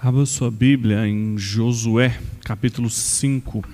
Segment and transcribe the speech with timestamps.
[0.00, 3.64] Abra sua Bíblia em Josué, capítulo 5.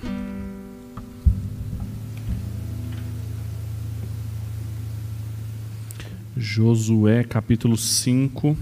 [6.35, 8.57] Josué, capítulo 5.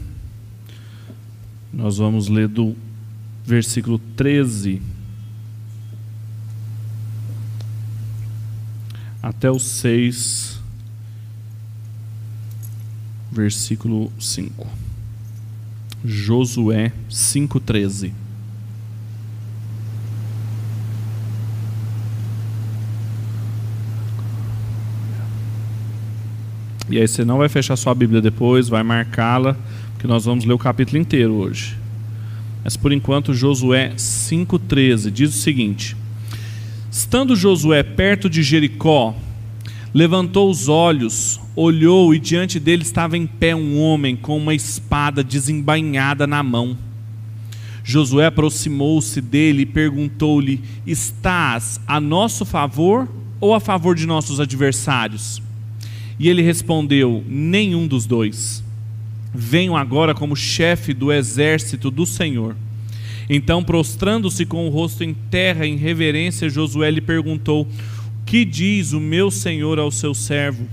[1.72, 2.76] Nós vamos ler do
[3.46, 4.82] versículo 13
[9.22, 10.60] até o 6,
[13.32, 14.83] versículo 5.
[16.06, 18.12] Josué 5,13.
[26.90, 29.56] E aí você não vai fechar sua Bíblia depois, vai marcá-la,
[29.94, 31.78] porque nós vamos ler o capítulo inteiro hoje.
[32.64, 35.96] Mas por enquanto, Josué 5,13 diz o seguinte:
[36.92, 39.16] Estando Josué perto de Jericó,
[39.94, 45.24] levantou os olhos, olhou e diante dele estava em pé um homem com uma espada
[45.24, 46.76] desembainhada na mão.
[47.84, 53.08] Josué aproximou-se dele e perguntou-lhe: Estás a nosso favor
[53.40, 55.42] ou a favor de nossos adversários?
[56.18, 58.64] E ele respondeu: Nenhum dos dois.
[59.36, 62.56] Venho agora como chefe do exército do Senhor.
[63.30, 67.68] Então, prostrando-se com o rosto em terra em reverência, Josué lhe perguntou:
[68.26, 70.68] Que diz o meu senhor ao seu servo?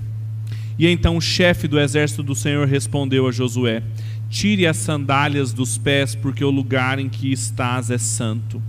[0.79, 3.83] E então o chefe do exército do Senhor respondeu a Josué:
[4.31, 8.62] Tire as sandálias dos pés, porque o lugar em que estás é santo.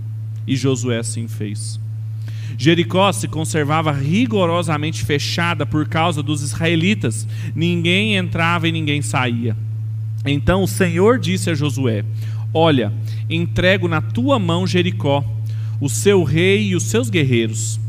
[0.46, 1.80] E Josué assim fez.
[2.58, 7.26] Jericó se conservava rigorosamente fechada por causa dos israelitas.
[7.54, 9.56] Ninguém entrava e ninguém saía.
[10.26, 12.04] Então o Senhor disse a Josué:
[12.52, 12.92] Olha,
[13.28, 15.24] entrego na tua mão Jericó,
[15.80, 17.80] o seu rei e os seus guerreiros.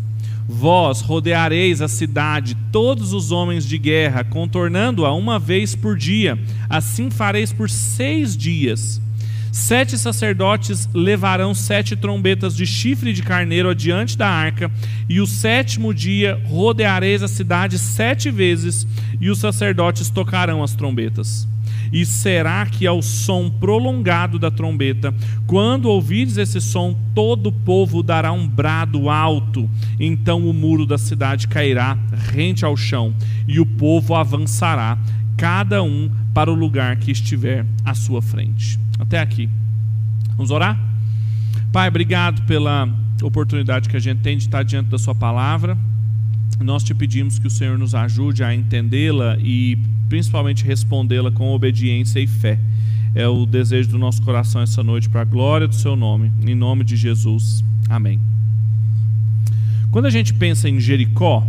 [0.47, 6.37] Vós rodeareis a cidade, todos os homens de guerra, contornando-a uma vez por dia.
[6.69, 9.01] Assim fareis por seis dias.
[9.51, 14.69] Sete sacerdotes levarão sete trombetas de chifre de carneiro adiante da arca,
[15.07, 18.87] e o sétimo dia rodeareis a cidade sete vezes,
[19.21, 21.47] e os sacerdotes tocarão as trombetas.
[21.93, 25.13] E será que ao som prolongado da trombeta,
[25.45, 30.97] quando ouvires esse som, todo o povo dará um brado alto, então o muro da
[30.97, 31.95] cidade cairá
[32.31, 33.13] rente ao chão,
[33.47, 34.97] e o povo avançará,
[35.37, 38.79] cada um para o lugar que estiver à sua frente.
[38.97, 39.47] Até aqui.
[40.35, 40.79] Vamos orar?
[41.71, 42.89] Pai, obrigado pela
[43.21, 45.77] oportunidade que a gente tem de estar diante da Sua palavra.
[46.59, 49.77] Nós te pedimos que o Senhor nos ajude a entendê-la e
[50.09, 52.59] principalmente respondê-la com obediência e fé.
[53.15, 56.31] É o desejo do nosso coração essa noite, para a glória do Seu nome.
[56.45, 57.63] Em nome de Jesus.
[57.89, 58.19] Amém.
[59.91, 61.45] Quando a gente pensa em Jericó,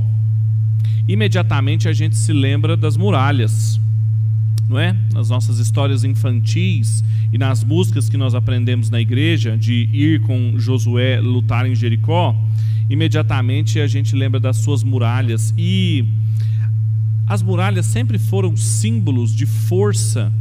[1.08, 3.80] imediatamente a gente se lembra das muralhas
[4.68, 4.96] não é?
[5.12, 10.54] Nas nossas histórias infantis e nas músicas que nós aprendemos na igreja de ir com
[10.58, 12.34] Josué lutar em Jericó,
[12.88, 16.04] imediatamente a gente lembra das suas muralhas e
[17.26, 20.32] as muralhas sempre foram símbolos de força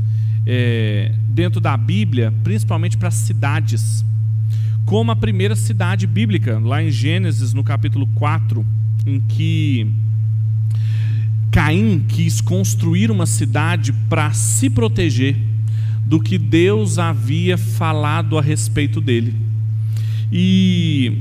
[0.46, 4.06] é, dentro da Bíblia, principalmente para cidades,
[4.86, 8.66] como a primeira cidade bíblica, lá em Gênesis, no capítulo 4,
[9.06, 9.88] em que
[11.54, 15.38] Caim quis construir uma cidade para se proteger
[16.04, 19.36] do que Deus havia falado a respeito dele.
[20.32, 21.20] E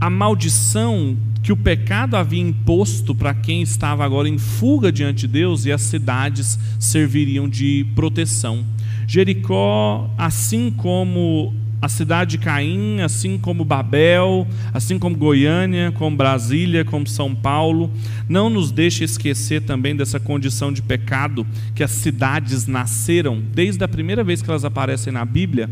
[0.00, 5.28] a maldição que o pecado havia imposto para quem estava agora em fuga diante de
[5.28, 8.64] Deus e as cidades serviriam de proteção.
[9.06, 16.84] Jericó, assim como a cidade de Caim, assim como Babel, assim como Goiânia, como Brasília,
[16.84, 17.90] como São Paulo,
[18.28, 23.88] não nos deixe esquecer também dessa condição de pecado que as cidades nasceram desde a
[23.88, 25.70] primeira vez que elas aparecem na Bíblia,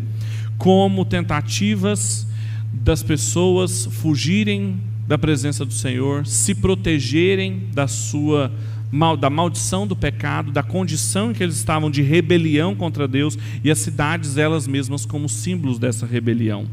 [0.56, 2.26] como tentativas
[2.72, 8.52] das pessoas fugirem da presença do Senhor, se protegerem da sua
[8.91, 13.38] mal, da maldição do pecado, da condição em que eles estavam de rebelião contra Deus
[13.62, 16.67] e as cidades elas mesmas como símbolos dessa rebelião.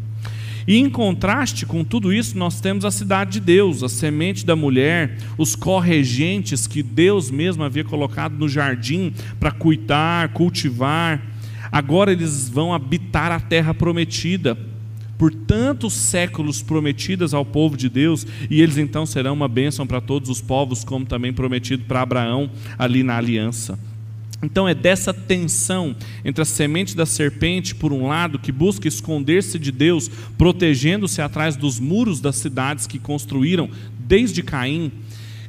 [0.68, 4.56] E em contraste com tudo isso, nós temos a cidade de Deus, a semente da
[4.56, 11.22] mulher, os corregentes que Deus mesmo havia colocado no jardim para cuidar, cultivar.
[11.72, 14.58] Agora eles vão habitar a terra prometida
[15.18, 20.02] por tantos séculos prometidas ao povo de Deus, e eles então serão uma bênção para
[20.02, 23.80] todos os povos, como também prometido para Abraão ali na aliança.
[24.44, 29.58] Então é dessa tensão entre a semente da serpente, por um lado, que busca esconder-se
[29.58, 34.92] de Deus, protegendo-se atrás dos muros das cidades que construíram desde Caim,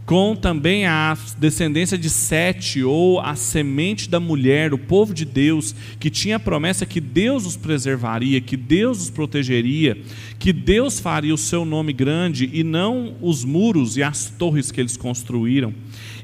[0.07, 5.75] com também a descendência de Sete, ou a semente da mulher, o povo de Deus,
[5.99, 9.99] que tinha a promessa que Deus os preservaria, que Deus os protegeria,
[10.39, 14.81] que Deus faria o seu nome grande e não os muros e as torres que
[14.81, 15.75] eles construíram.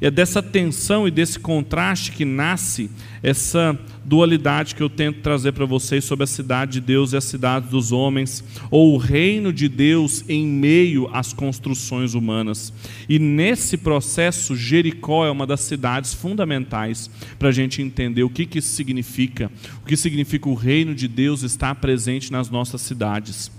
[0.00, 2.88] E é dessa tensão e desse contraste que nasce
[3.22, 7.20] essa dualidade que eu tento trazer para vocês sobre a cidade de Deus e a
[7.20, 12.72] cidade dos homens, ou o reino de Deus em meio às construções humanas.
[13.08, 18.46] E nesse processo, Jericó é uma das cidades fundamentais para a gente entender o que,
[18.46, 19.50] que isso significa,
[19.82, 23.50] o que significa o reino de Deus estar presente nas nossas cidades.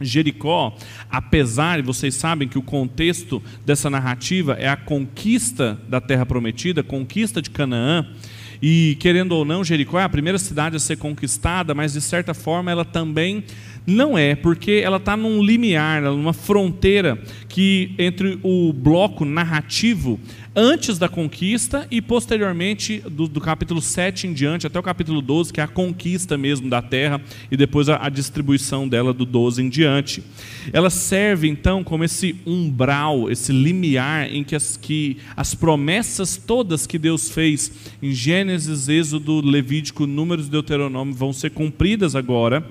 [0.00, 0.76] Jericó,
[1.10, 6.82] apesar, e vocês sabem que o contexto dessa narrativa é a conquista da terra prometida,
[6.82, 8.06] conquista de Canaã,
[8.62, 12.32] e querendo ou não, Jericó é a primeira cidade a ser conquistada, mas de certa
[12.32, 13.42] forma ela também
[13.86, 20.20] não é, porque ela está num limiar, numa fronteira que entre o bloco narrativo
[20.54, 25.52] antes da conquista e posteriormente do, do, capítulo 7 em diante até o capítulo 12,
[25.52, 27.20] que é a conquista mesmo da terra
[27.50, 30.22] e depois a, a distribuição dela do 12 em diante.
[30.72, 36.86] Ela serve então como esse umbral, esse limiar em que as, que as promessas todas
[36.86, 42.64] que Deus fez em Gênesis, Êxodo, Levítico, Números e Deuteronômio vão ser cumpridas agora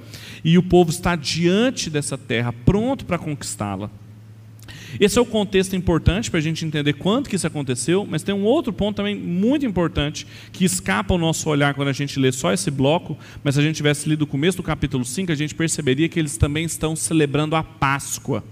[0.44, 3.90] e o povo está diante dessa terra, pronto para conquistá-la.
[5.00, 8.36] Esse é o contexto importante para a gente entender quanto que isso aconteceu, mas tem
[8.36, 12.32] um outro ponto também muito importante que escapa ao nosso olhar quando a gente lê
[12.32, 15.36] só esse bloco, mas se a gente tivesse lido o começo do capítulo 5, a
[15.36, 18.44] gente perceberia que eles também estão celebrando a Páscoa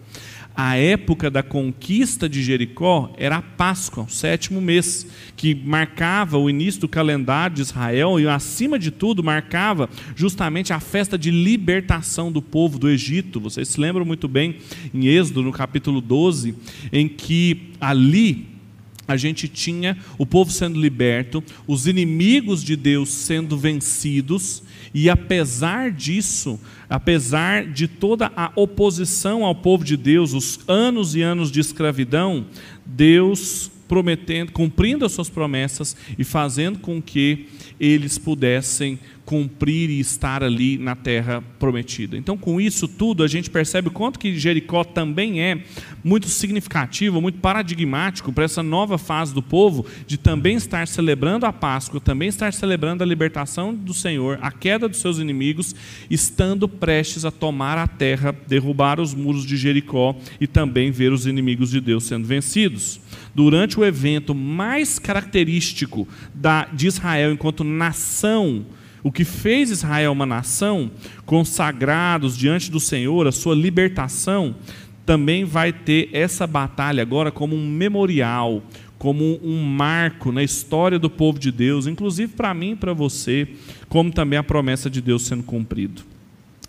[0.61, 5.07] a época da conquista de Jericó era a Páscoa, o sétimo mês,
[5.37, 10.81] que marcava o início do calendário de Israel e, acima de tudo, marcava justamente a
[10.81, 13.39] festa de libertação do povo do Egito.
[13.39, 14.57] Vocês se lembram muito bem
[14.93, 16.53] em Êxodo, no capítulo 12,
[16.91, 18.58] em que ali
[19.09, 24.61] a gente tinha o povo sendo liberto, os inimigos de Deus sendo vencidos,
[24.93, 31.23] e apesar disso, apesar de toda a oposição ao povo de Deus, os anos e
[31.23, 32.45] anos de escravidão,
[32.85, 37.47] Deus prometendo, cumprindo as suas promessas e fazendo com que
[37.79, 38.99] eles pudessem
[39.29, 42.17] cumprir e estar ali na terra prometida.
[42.17, 45.63] Então, com isso tudo, a gente percebe o quanto que Jericó também é
[46.03, 51.53] muito significativo, muito paradigmático para essa nova fase do povo de também estar celebrando a
[51.53, 55.75] Páscoa, também estar celebrando a libertação do Senhor, a queda dos seus inimigos,
[56.09, 61.27] estando prestes a tomar a terra, derrubar os muros de Jericó e também ver os
[61.27, 62.99] inimigos de Deus sendo vencidos.
[63.35, 68.65] Durante o evento mais característico da, de Israel enquanto nação,
[69.03, 70.91] o que fez Israel uma nação,
[71.25, 74.55] consagrados diante do Senhor, a sua libertação,
[75.05, 78.61] também vai ter essa batalha agora como um memorial,
[78.97, 83.47] como um marco na história do povo de Deus, inclusive para mim e para você,
[83.87, 86.03] como também a promessa de Deus sendo cumprido.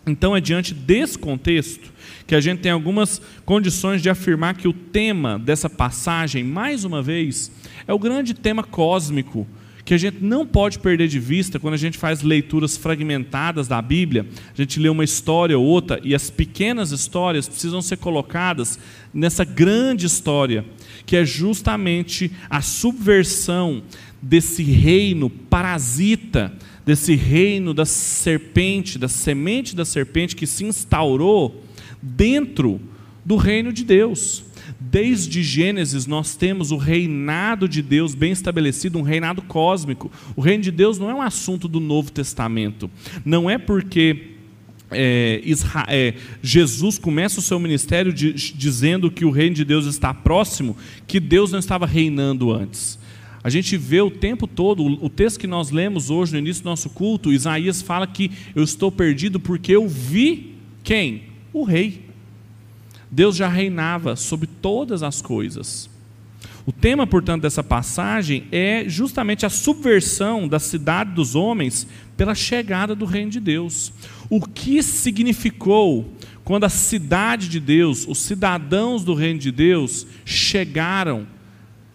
[0.07, 1.93] Então é diante desse contexto
[2.27, 7.03] que a gente tem algumas condições de afirmar que o tema dessa passagem, mais uma
[7.03, 7.51] vez,
[7.87, 9.47] é o grande tema cósmico
[9.91, 13.83] que a gente não pode perder de vista quando a gente faz leituras fragmentadas da
[13.83, 14.25] Bíblia.
[14.55, 18.79] A gente lê uma história ou outra e as pequenas histórias precisam ser colocadas
[19.13, 20.65] nessa grande história,
[21.05, 23.83] que é justamente a subversão
[24.23, 26.53] desse reino parasita,
[26.87, 31.65] desse reino da serpente, da semente da serpente que se instaurou
[32.01, 32.81] dentro
[33.25, 34.45] do reino de Deus.
[34.91, 40.11] Desde Gênesis nós temos o reinado de Deus bem estabelecido, um reinado cósmico.
[40.35, 42.91] O reino de Deus não é um assunto do Novo Testamento.
[43.25, 44.31] Não é porque
[44.91, 49.87] é, Israel, é, Jesus começa o seu ministério de, dizendo que o reino de Deus
[49.87, 52.99] está próximo, que Deus não estava reinando antes.
[53.45, 56.69] A gente vê o tempo todo, o texto que nós lemos hoje no início do
[56.69, 61.23] nosso culto, Isaías fala que eu estou perdido porque eu vi quem?
[61.53, 62.10] O rei.
[63.11, 65.91] Deus já reinava sobre todas as coisas.
[66.67, 71.87] O tema, portanto, dessa passagem é justamente a subversão da cidade dos homens
[72.17, 73.93] pela chegada do reino de Deus.
[74.29, 76.13] O que significou
[76.45, 81.27] quando a cidade de Deus, os cidadãos do reino de Deus, chegaram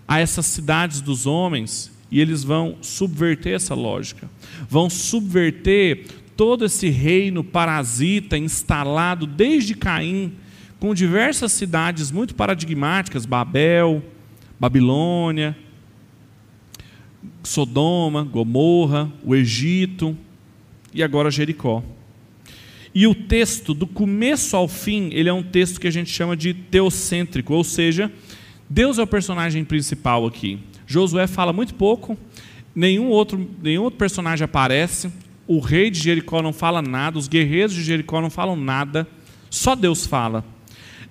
[0.07, 4.29] a essas cidades dos homens e eles vão subverter essa lógica,
[4.69, 6.05] vão subverter
[6.35, 10.33] todo esse reino parasita instalado desde Caim
[10.79, 14.03] com diversas cidades muito paradigmáticas, Babel,
[14.59, 15.57] Babilônia,
[17.43, 20.17] Sodoma, Gomorra, o Egito
[20.93, 21.83] e agora Jericó.
[22.93, 26.35] E o texto, do começo ao fim, ele é um texto que a gente chama
[26.35, 28.11] de teocêntrico, ou seja,
[28.69, 30.59] Deus é o personagem principal aqui.
[30.87, 32.17] Josué fala muito pouco,
[32.73, 35.11] nenhum outro, nenhum outro personagem aparece,
[35.47, 39.05] o rei de Jericó não fala nada, os guerreiros de Jericó não falam nada,
[39.49, 40.43] só Deus fala.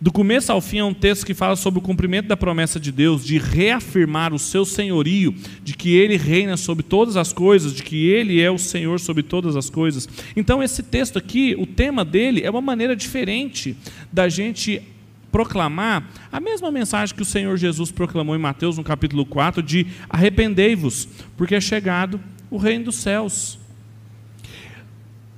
[0.01, 2.91] Do começo ao fim é um texto que fala sobre o cumprimento da promessa de
[2.91, 7.83] Deus de reafirmar o seu senhorio, de que ele reina sobre todas as coisas, de
[7.83, 10.09] que ele é o Senhor sobre todas as coisas.
[10.37, 13.77] Então, esse texto aqui, o tema dele é uma maneira diferente
[14.13, 14.83] da gente
[15.31, 19.87] proclamar a mesma mensagem que o Senhor Jesus proclamou em Mateus, no capítulo 4, de
[20.09, 22.21] arrependei-vos, porque é chegado
[22.51, 23.59] o reino dos céus.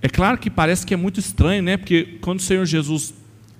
[0.02, 1.76] É claro que parece que é muito estranho, né?
[1.76, 3.14] Porque quando o Senhor Jesus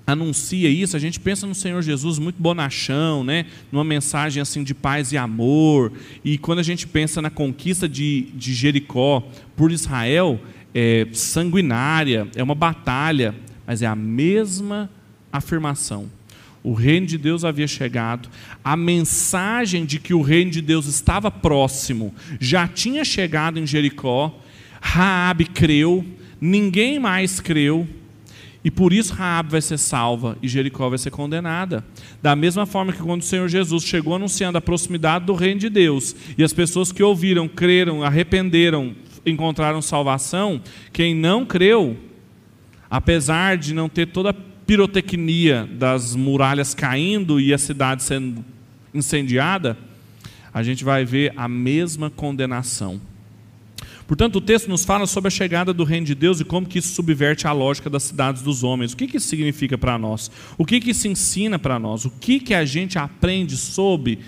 [0.07, 3.45] anuncia isso, a gente pensa no Senhor Jesus muito bonachão, né?
[3.69, 5.91] numa mensagem assim de paz e amor.
[6.23, 9.21] E quando a gente pensa na conquista de, de Jericó
[9.53, 10.39] por Israel,
[10.73, 13.35] é sanguinária, é uma batalha,
[13.65, 14.89] mas é a mesma
[15.29, 16.09] afirmação.
[16.63, 18.29] O reino de Deus havia chegado,
[18.63, 24.33] a mensagem de que o reino de Deus estava próximo já tinha chegado em Jericó.
[24.79, 26.05] Raabe creu,
[26.39, 27.87] ninguém mais creu,
[28.63, 31.85] e por isso Raab vai ser salva e Jericó vai ser condenada.
[32.21, 35.69] Da mesma forma que quando o Senhor Jesus chegou anunciando a proximidade do reino de
[35.69, 38.95] Deus, e as pessoas que ouviram, creram, arrependeram,
[39.25, 40.61] encontraram salvação,
[40.91, 41.97] quem não creu,
[42.89, 44.35] apesar de não ter toda a
[44.65, 48.43] pirotecnia das muralhas caindo e a cidade sendo
[48.93, 49.77] incendiada,
[50.53, 52.99] a gente vai ver a mesma condenação.
[54.07, 56.79] Portanto, o texto nos fala sobre a chegada do reino de Deus e como que
[56.79, 58.93] isso subverte a lógica das cidades dos homens.
[58.93, 60.31] O que, que isso significa para nós?
[60.57, 62.05] O que, que isso ensina para nós?
[62.05, 64.19] O que, que a gente aprende sobre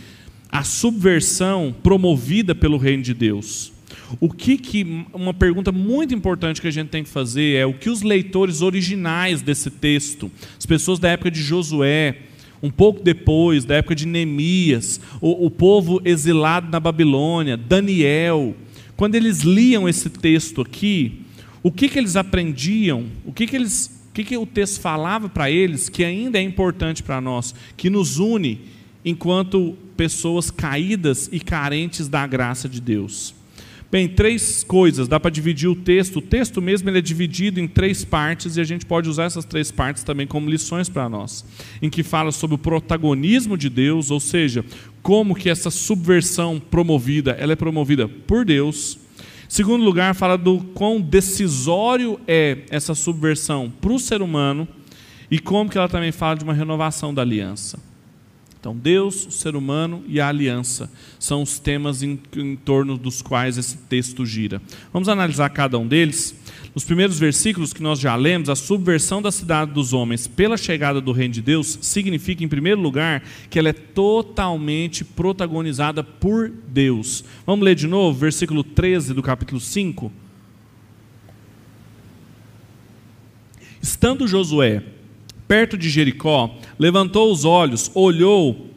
[0.52, 3.72] a subversão promovida pelo reino de Deus?
[4.20, 7.74] O que, que uma pergunta muito importante que a gente tem que fazer é o
[7.74, 12.18] que os leitores originais desse texto, as pessoas da época de Josué,
[12.62, 18.56] um pouco depois, da época de Neemias, o, o povo exilado na Babilônia, Daniel,
[19.00, 21.22] quando eles liam esse texto aqui,
[21.64, 25.30] o que, que eles aprendiam, o que, que, eles, o, que, que o texto falava
[25.30, 28.60] para eles que ainda é importante para nós, que nos une
[29.06, 33.34] enquanto pessoas caídas e carentes da graça de Deus.
[33.92, 36.18] Bem, três coisas, dá para dividir o texto.
[36.18, 39.46] O texto mesmo ele é dividido em três partes e a gente pode usar essas
[39.46, 41.44] três partes também como lições para nós.
[41.82, 44.64] Em que fala sobre o protagonismo de Deus, ou seja,
[45.02, 49.00] como que essa subversão promovida, ela é promovida por Deus.
[49.48, 54.68] Segundo lugar, fala do quão decisório é essa subversão para o ser humano
[55.32, 57.89] e como que ela também fala de uma renovação da aliança.
[58.60, 63.22] Então, Deus, o ser humano e a aliança são os temas em, em, torno dos
[63.22, 64.62] quais esse texto gira.
[64.92, 66.36] Vamos analisar cada um deles.
[66.76, 71.00] Nos primeiros versículos que nós já lemos, a subversão da cidade dos homens pela chegada
[71.00, 77.24] do reino de Deus significa, em primeiro lugar, que ela é totalmente protagonizada por Deus.
[77.46, 80.12] Vamos ler de novo, versículo 13 do capítulo 5.
[83.82, 84.84] Estando Josué
[85.50, 88.68] perto de Jericó, levantou os olhos, olhou,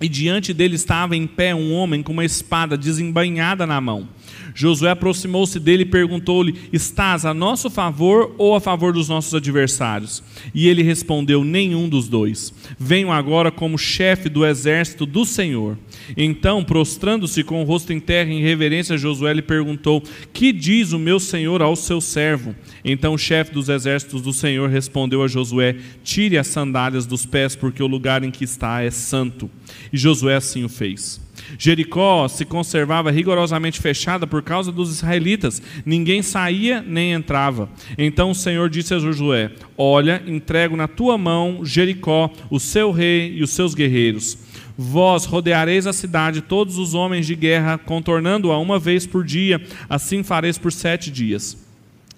[0.00, 4.08] e diante dele estava em pé um homem com uma espada desembainhada na mão.
[4.52, 10.22] Josué aproximou-se dele e perguntou-lhe: Estás a nosso favor ou a favor dos nossos adversários?
[10.52, 12.52] E ele respondeu: Nenhum dos dois.
[12.78, 15.78] Venho agora como chefe do exército do Senhor.
[16.16, 20.98] Então, prostrando-se com o rosto em terra em reverência, Josué lhe perguntou: Que diz o
[20.98, 22.54] meu senhor ao seu servo?
[22.84, 27.56] Então o chefe dos exércitos do Senhor respondeu a Josué: Tire as sandálias dos pés,
[27.56, 29.50] porque o lugar em que está é santo.
[29.92, 31.24] E Josué assim o fez.
[31.58, 35.62] Jericó se conservava rigorosamente fechada por causa dos israelitas.
[35.84, 37.68] Ninguém saía nem entrava.
[37.96, 43.34] Então o Senhor disse a Josué: Olha, entrego na tua mão Jericó, o seu rei
[43.36, 44.38] e os seus guerreiros.
[44.78, 50.22] Vós rodeareis a cidade, todos os homens de guerra, contornando-a uma vez por dia, assim
[50.22, 51.64] fareis por sete dias.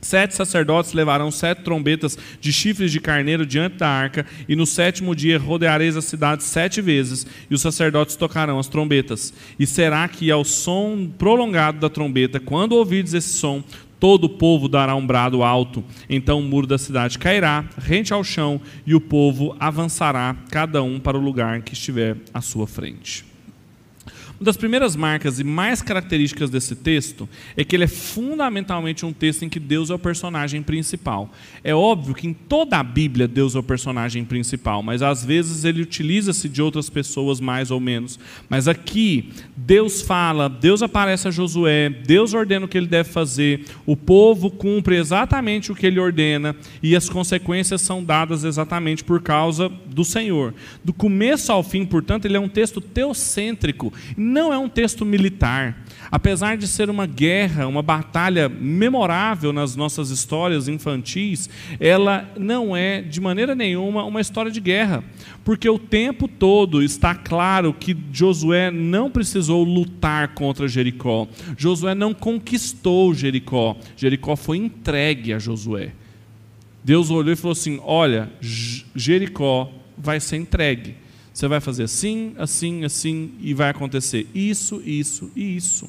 [0.00, 5.14] Sete sacerdotes levarão sete trombetas de chifres de carneiro diante da arca, e no sétimo
[5.14, 9.34] dia rodeareis a cidade sete vezes, e os sacerdotes tocarão as trombetas.
[9.58, 13.62] E será que ao som prolongado da trombeta, quando ouvides esse som,
[14.00, 15.84] todo o povo dará um brado alto.
[16.08, 20.98] Então o muro da cidade cairá, rente ao chão, e o povo avançará, cada um
[20.98, 23.27] para o lugar que estiver à sua frente.
[24.40, 29.12] Uma das primeiras marcas e mais características desse texto é que ele é fundamentalmente um
[29.12, 31.28] texto em que Deus é o personagem principal.
[31.64, 35.64] É óbvio que em toda a Bíblia Deus é o personagem principal, mas às vezes
[35.64, 38.16] ele utiliza-se de outras pessoas mais ou menos.
[38.48, 43.64] Mas aqui Deus fala, Deus aparece a Josué, Deus ordena o que ele deve fazer,
[43.84, 49.20] o povo cumpre exatamente o que ele ordena e as consequências são dadas exatamente por
[49.20, 50.54] causa do Senhor.
[50.84, 53.92] Do começo ao fim, portanto, ele é um texto teocêntrico
[54.28, 55.84] não é um texto militar.
[56.10, 63.02] Apesar de ser uma guerra, uma batalha memorável nas nossas histórias infantis, ela não é
[63.02, 65.04] de maneira nenhuma uma história de guerra,
[65.44, 71.26] porque o tempo todo está claro que Josué não precisou lutar contra Jericó.
[71.56, 73.76] Josué não conquistou Jericó.
[73.96, 75.92] Jericó foi entregue a Josué.
[76.82, 80.96] Deus olhou e falou assim: Olha, Jericó vai ser entregue.
[81.32, 85.88] Você vai fazer assim, assim, assim, e vai acontecer isso, isso e isso.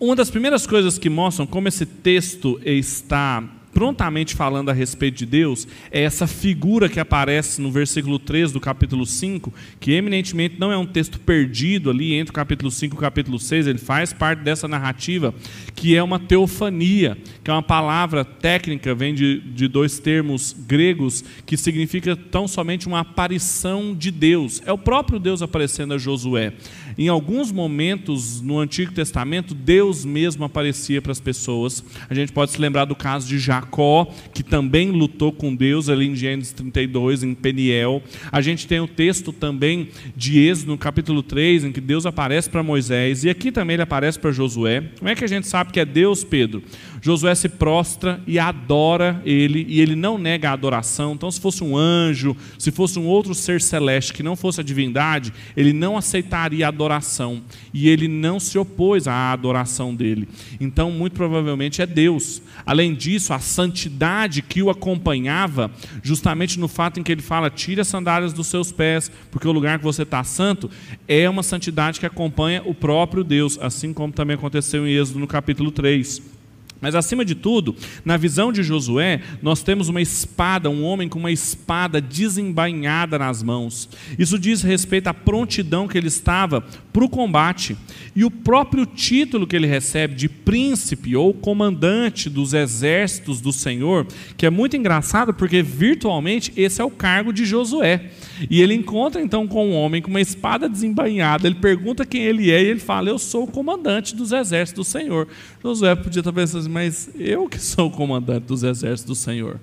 [0.00, 5.26] Uma das primeiras coisas que mostram como esse texto está prontamente falando a respeito de
[5.26, 10.72] Deus é essa figura que aparece no versículo 3 do capítulo 5, que eminentemente não
[10.72, 14.12] é um texto perdido ali entre o capítulo 5 e o capítulo 6, ele faz
[14.12, 15.34] parte dessa narrativa,
[15.74, 21.24] que é uma teofania, que é uma palavra técnica, vem de, de dois termos gregos,
[21.46, 24.62] que significa tão somente uma aparição de Deus.
[24.66, 26.52] É o próprio Deus aparecendo a Josué.
[26.96, 31.84] Em alguns momentos no Antigo Testamento, Deus mesmo aparecia para as pessoas.
[32.10, 36.06] A gente pode se lembrar do caso de Jacó, que também lutou com Deus ali
[36.06, 38.02] em Gênesis 32, em Peniel.
[38.30, 42.48] A gente tem o texto também de Êxodo, no capítulo 3, em que Deus aparece
[42.48, 43.24] para Moisés.
[43.24, 44.84] E aqui também ele aparece para Josué.
[44.98, 46.62] Como é que a gente sabe que é Deus, Pedro?
[47.00, 51.12] Josué se prostra e adora ele, e ele não nega a adoração.
[51.12, 54.64] Então, se fosse um anjo, se fosse um outro ser celeste que não fosse a
[54.64, 60.28] divindade, ele não aceitaria a adoração, e ele não se opôs à adoração dele.
[60.60, 62.42] Então, muito provavelmente é Deus.
[62.66, 65.70] Além disso, a santidade que o acompanhava,
[66.02, 69.52] justamente no fato em que ele fala: tire as sandálias dos seus pés, porque o
[69.52, 70.70] lugar que você está santo,
[71.06, 75.26] é uma santidade que acompanha o próprio Deus, assim como também aconteceu em Êxodo no
[75.26, 76.37] capítulo 3.
[76.80, 81.18] Mas acima de tudo, na visão de Josué, nós temos uma espada, um homem com
[81.18, 83.88] uma espada desembainhada nas mãos.
[84.18, 86.64] Isso diz respeito à prontidão que ele estava
[86.98, 87.76] para o combate.
[88.16, 94.04] E o próprio título que ele recebe de príncipe ou comandante dos exércitos do Senhor,
[94.36, 98.10] que é muito engraçado porque virtualmente esse é o cargo de Josué.
[98.50, 102.50] E ele encontra então com um homem com uma espada desembainhada, ele pergunta quem ele
[102.50, 105.28] é e ele fala: Eu sou o comandante dos exércitos do Senhor.
[105.62, 109.60] Josué podia estar pensando assim, mas eu que sou o comandante dos exércitos do Senhor.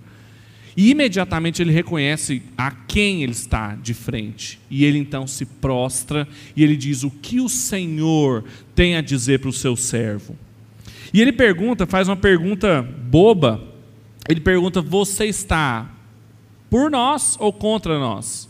[0.78, 4.60] E imediatamente ele reconhece a quem ele está de frente.
[4.70, 9.40] E ele então se prostra e ele diz: O que o Senhor tem a dizer
[9.40, 10.36] para o seu servo?
[11.14, 13.64] E ele pergunta, faz uma pergunta boba.
[14.28, 15.90] Ele pergunta: Você está
[16.70, 18.50] por nós ou contra nós?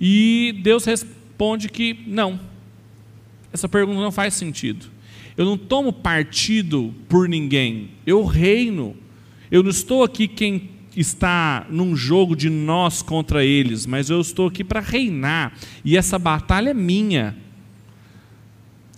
[0.00, 2.38] E Deus responde que não.
[3.52, 4.86] Essa pergunta não faz sentido.
[5.36, 7.90] Eu não tomo partido por ninguém.
[8.06, 8.96] Eu reino.
[9.50, 14.48] Eu não estou aqui quem está num jogo de nós contra eles, mas eu estou
[14.48, 15.52] aqui para reinar.
[15.84, 17.36] E essa batalha é minha.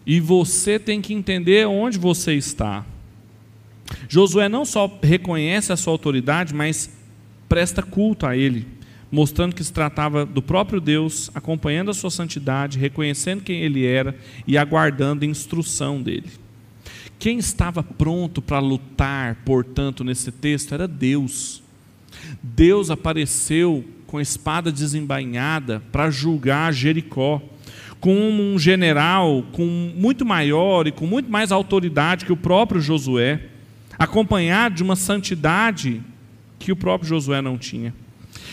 [0.06, 2.86] E você tem que entender onde você está.
[4.08, 6.90] Josué não só reconhece a sua autoridade, mas
[7.48, 8.78] presta culto a ele
[9.10, 14.14] mostrando que se tratava do próprio Deus, acompanhando a sua santidade, reconhecendo quem ele era
[14.46, 16.30] e aguardando a instrução dele.
[17.18, 21.62] Quem estava pronto para lutar, portanto, nesse texto era Deus.
[22.42, 27.42] Deus apareceu com a espada desembainhada para julgar Jericó,
[28.00, 33.40] com um general com muito maior e com muito mais autoridade que o próprio Josué,
[33.98, 36.00] acompanhado de uma santidade
[36.58, 37.92] que o próprio Josué não tinha.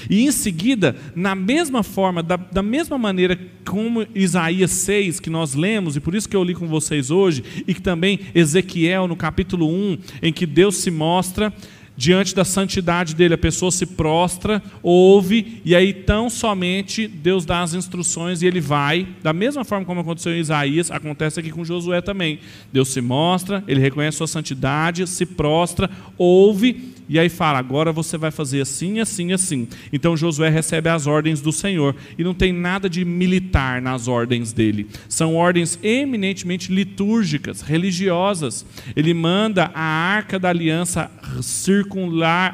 [0.10, 5.56] E em seguida, na mesma forma, da, da mesma maneira como Isaías 6, que nós
[5.56, 9.16] lemos, e por isso que eu li com vocês hoje, e que também Ezequiel, no
[9.16, 11.54] capítulo 1, em que Deus se mostra
[11.98, 17.62] diante da santidade dele, a pessoa se prostra, ouve, e aí tão somente Deus dá
[17.62, 21.64] as instruções e ele vai, da mesma forma como aconteceu em Isaías, acontece aqui com
[21.64, 22.40] Josué também.
[22.72, 28.18] Deus se mostra, ele reconhece sua santidade, se prostra, ouve, e aí fala: agora você
[28.18, 29.68] vai fazer assim, assim, assim.
[29.94, 31.96] Então Josué recebe as ordens do Senhor.
[32.18, 34.88] E não tem nada de militar nas ordens dele.
[35.08, 38.66] São ordens eminentemente litúrgicas, religiosas.
[38.96, 41.85] Ele manda a arca da aliança circular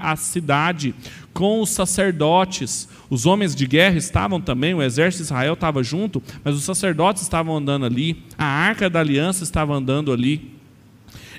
[0.01, 0.93] a cidade
[1.33, 6.23] com os sacerdotes, Os homens de guerra estavam também, o exército de Israel estava junto,
[6.45, 10.55] mas os sacerdotes estavam andando ali, a arca da aliança estava andando ali.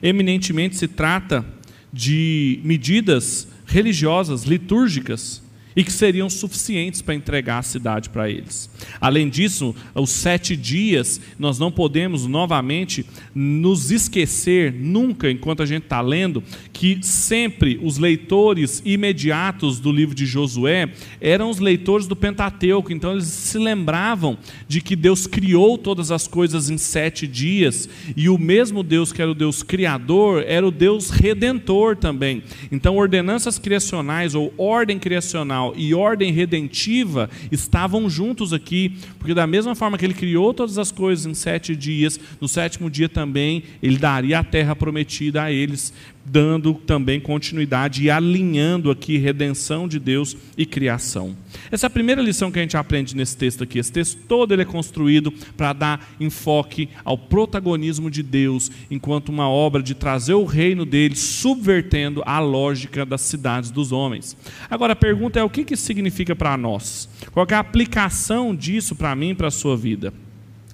[0.02, 1.42] Eminentemente se trata
[1.90, 5.42] de medidas religiosas, litúrgicas,
[5.74, 8.70] e que seriam suficientes para entregar a cidade para eles.
[9.00, 15.84] Além disso, os sete dias, nós não podemos novamente nos esquecer, nunca, enquanto a gente
[15.84, 22.16] está lendo, que sempre os leitores imediatos do livro de Josué eram os leitores do
[22.16, 24.36] Pentateuco, então eles se lembravam
[24.68, 29.22] de que Deus criou todas as coisas em sete dias, e o mesmo Deus que
[29.22, 32.42] era o Deus criador, era o Deus redentor também.
[32.70, 39.74] Então, ordenanças criacionais ou ordem criacional e ordem redentiva estavam juntos aqui, porque da mesma
[39.74, 43.98] forma que ele criou todas as coisas em sete dias, no sétimo dia também ele
[43.98, 45.92] daria a terra prometida a eles
[46.24, 51.36] dando também continuidade e alinhando aqui redenção de Deus e criação.
[51.70, 53.78] Essa é a primeira lição que a gente aprende nesse texto aqui.
[53.78, 59.48] Esse texto todo ele é construído para dar enfoque ao protagonismo de Deus, enquanto uma
[59.48, 64.36] obra de trazer o reino dele, subvertendo a lógica das cidades dos homens.
[64.70, 67.08] Agora a pergunta é o que isso significa para nós?
[67.32, 70.12] Qual é a aplicação disso para mim e para a sua vida?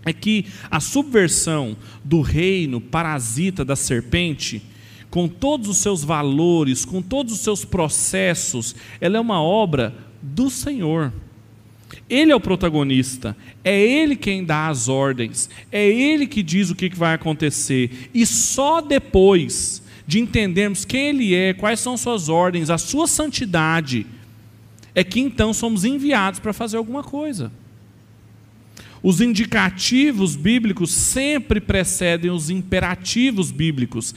[0.04, 4.62] É que a subversão do reino parasita da serpente
[5.11, 10.51] com todos os seus valores, com todos os seus processos, ela é uma obra do
[10.51, 11.12] Senhor.
[12.09, 16.75] Ele é o protagonista, é ele quem dá as ordens, é ele que diz o
[16.75, 22.71] que vai acontecer, e só depois de entendermos quem ele é, quais são suas ordens,
[22.71, 24.07] a sua santidade,
[24.94, 27.53] é que então somos enviados para fazer alguma coisa.
[29.03, 34.14] Os indicativos bíblicos sempre precedem os imperativos bíblicos.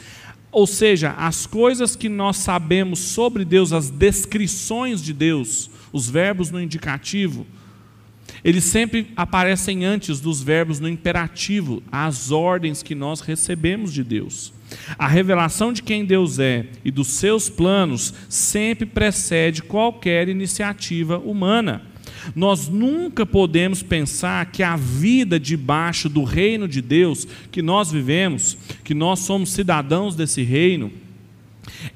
[0.52, 6.52] Ou seja, as coisas que nós sabemos sobre Deus, as descrições de Deus, os verbos
[6.52, 7.46] no indicativo,
[8.44, 14.54] eles sempre aparecem antes dos verbos no imperativo, as ordens que nós recebemos de Deus.
[14.98, 21.91] A revelação de quem Deus é e dos seus planos sempre precede qualquer iniciativa humana.
[22.36, 28.58] Nós nunca podemos pensar que a vida debaixo do reino de Deus que nós vivemos,
[28.84, 30.92] que nós somos cidadãos desse reino,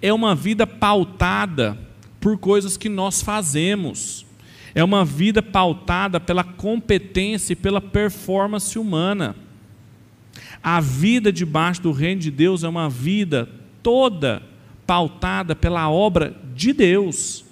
[0.01, 1.77] é uma vida pautada
[2.19, 4.25] por coisas que nós fazemos.
[4.73, 9.35] É uma vida pautada pela competência e pela performance humana.
[10.61, 13.47] A vida debaixo do reino de Deus é uma vida
[13.83, 14.41] toda
[14.85, 17.44] pautada pela obra de Deus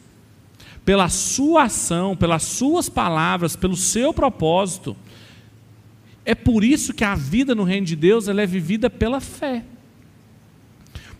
[0.85, 4.95] pela sua ação, pelas suas palavras, pelo seu propósito.
[6.25, 9.63] É por isso que a vida no reino de Deus ela é vivida pela fé.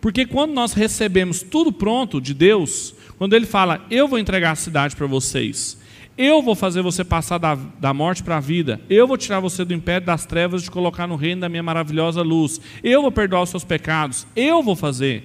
[0.00, 4.56] Porque quando nós recebemos tudo pronto de Deus, quando Ele fala, eu vou entregar a
[4.56, 5.78] cidade para vocês,
[6.16, 9.64] eu vou fazer você passar da, da morte para a vida, eu vou tirar você
[9.64, 13.10] do império das trevas e te colocar no reino da minha maravilhosa luz, eu vou
[13.10, 15.24] perdoar os seus pecados, eu vou fazer.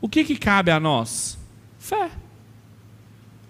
[0.00, 1.36] O que, que cabe a nós?
[1.78, 2.21] Fé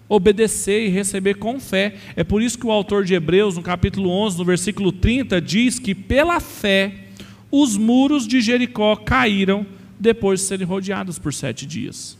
[0.07, 1.95] obedecer e receber com fé.
[2.15, 5.79] É por isso que o autor de Hebreus, no capítulo 11, no versículo 30, diz
[5.79, 7.03] que pela fé
[7.51, 9.65] os muros de Jericó caíram
[9.99, 12.17] depois de serem rodeados por sete dias.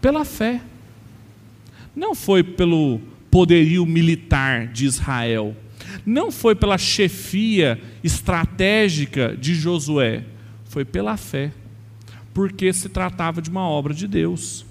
[0.00, 0.60] Pela fé.
[1.96, 3.00] Não foi pelo
[3.30, 5.56] poderio militar de Israel.
[6.06, 10.24] Não foi pela chefia estratégica de Josué.
[10.64, 11.52] Foi pela fé.
[12.32, 14.64] Porque se tratava de uma obra de Deus.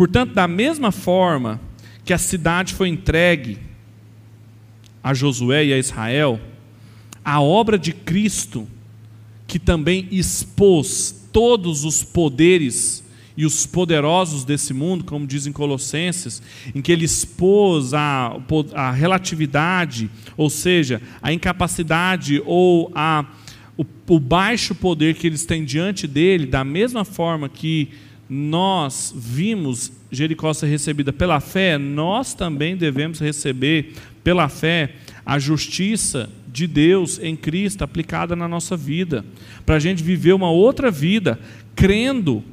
[0.00, 1.60] Portanto, da mesma forma
[2.06, 3.58] que a cidade foi entregue
[5.04, 6.40] a Josué e a Israel,
[7.22, 8.66] a obra de Cristo,
[9.46, 13.04] que também expôs todos os poderes
[13.36, 16.40] e os poderosos desse mundo, como diz em Colossenses,
[16.74, 18.40] em que ele expôs a,
[18.72, 23.26] a relatividade, ou seja, a incapacidade ou a,
[23.76, 27.90] o, o baixo poder que eles têm diante dele, da mesma forma que
[28.32, 34.94] nós vimos Jericó ser recebida pela fé, nós também devemos receber pela fé
[35.26, 39.24] a justiça de Deus em Cristo aplicada na nossa vida,
[39.66, 41.40] para a gente viver uma outra vida,
[41.74, 42.44] crendo,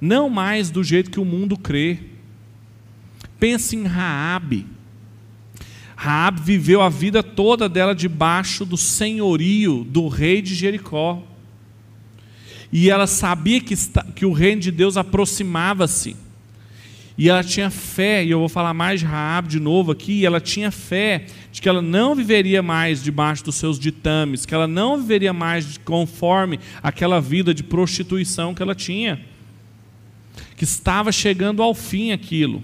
[0.00, 1.98] não mais do jeito que o mundo crê.
[3.38, 4.66] Pense em Raabe.
[5.94, 11.22] Raabe viveu a vida toda dela debaixo do senhorio do rei de Jericó
[12.72, 13.74] e ela sabia que,
[14.14, 16.16] que o reino de Deus aproximava-se.
[17.18, 20.40] E ela tinha fé, e eu vou falar mais de Raab de novo aqui, ela
[20.40, 24.96] tinha fé de que ela não viveria mais debaixo dos seus ditames, que ela não
[24.96, 29.20] viveria mais conforme aquela vida de prostituição que ela tinha.
[30.56, 32.62] Que estava chegando ao fim aquilo.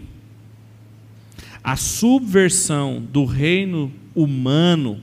[1.62, 5.02] a subversão do reino humano,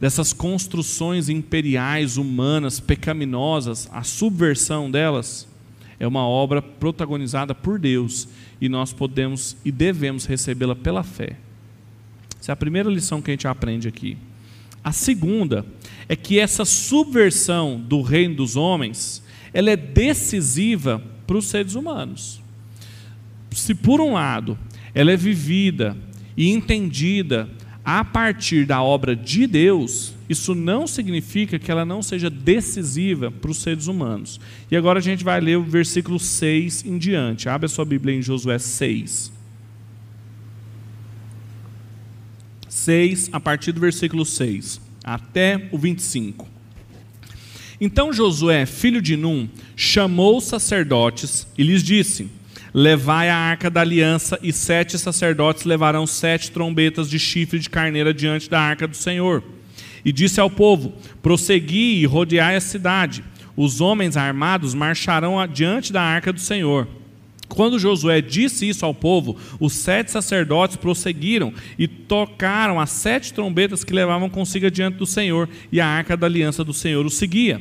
[0.00, 5.48] dessas construções imperiais humanas pecaminosas, a subversão delas,
[5.98, 8.28] é uma obra protagonizada por Deus
[8.60, 11.36] e nós podemos e devemos recebê-la pela fé.
[12.40, 14.16] Essa é a primeira lição que a gente aprende aqui.
[14.82, 15.66] A segunda
[16.08, 22.40] é que essa subversão do reino dos homens, ela é decisiva para os seres humanos.
[23.50, 24.56] Se por um lado
[24.94, 25.96] ela é vivida
[26.36, 27.48] e entendida
[27.90, 33.50] a partir da obra de Deus, isso não significa que ela não seja decisiva para
[33.50, 34.38] os seres humanos.
[34.70, 37.48] E agora a gente vai ler o versículo 6 em diante.
[37.48, 39.32] Abre a sua Bíblia em Josué 6.
[42.68, 46.46] 6, a partir do versículo 6 até o 25.
[47.80, 52.28] Então Josué, filho de Num, chamou os sacerdotes e lhes disse:
[52.72, 58.12] Levai a arca da aliança, e sete sacerdotes levarão sete trombetas de chifre de carneira
[58.12, 59.42] diante da arca do Senhor.
[60.04, 63.24] E disse ao povo: Prossegui e rodeai a cidade.
[63.56, 66.86] Os homens armados marcharão diante da arca do Senhor.
[67.48, 73.82] Quando Josué disse isso ao povo, os sete sacerdotes prosseguiram e tocaram as sete trombetas
[73.82, 77.60] que levavam consigo diante do Senhor, e a arca da aliança do Senhor o seguia.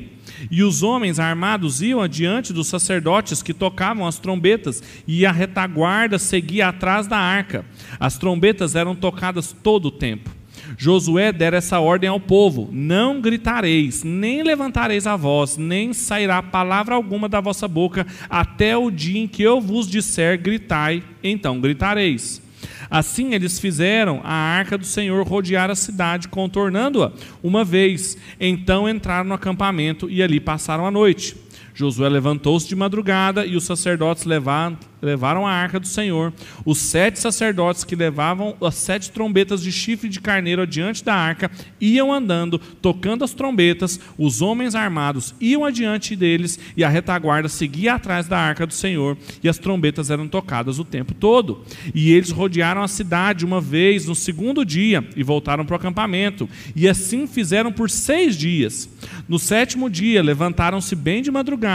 [0.51, 6.19] E os homens armados iam adiante dos sacerdotes que tocavam as trombetas, e a retaguarda
[6.19, 7.65] seguia atrás da arca.
[7.99, 10.36] As trombetas eram tocadas todo o tempo.
[10.77, 16.95] Josué dera essa ordem ao povo: Não gritareis, nem levantareis a voz, nem sairá palavra
[16.95, 22.41] alguma da vossa boca, até o dia em que eu vos disser: gritai, então gritareis.
[22.89, 27.11] Assim eles fizeram a arca do Senhor rodear a cidade, contornando-a
[27.43, 28.17] uma vez.
[28.39, 31.35] Então entraram no acampamento e ali passaram a noite.
[31.77, 36.33] Josué levantou-se de madrugada e os sacerdotes levaram, a arca do Senhor.
[36.65, 41.51] Os sete sacerdotes que levavam as sete trombetas de chifre de carneiro adiante da arca
[41.79, 43.99] iam andando, tocando as trombetas.
[44.17, 49.15] Os homens armados iam adiante deles e a retaguarda seguia atrás da arca do Senhor.
[49.43, 51.63] E as trombetas eram tocadas o tempo todo.
[51.93, 56.49] E eles rodearam a cidade uma vez no segundo dia e voltaram para o acampamento.
[56.75, 58.89] E assim fizeram por seis dias.
[59.29, 61.66] No sétimo dia levantaram-se bem de madrugada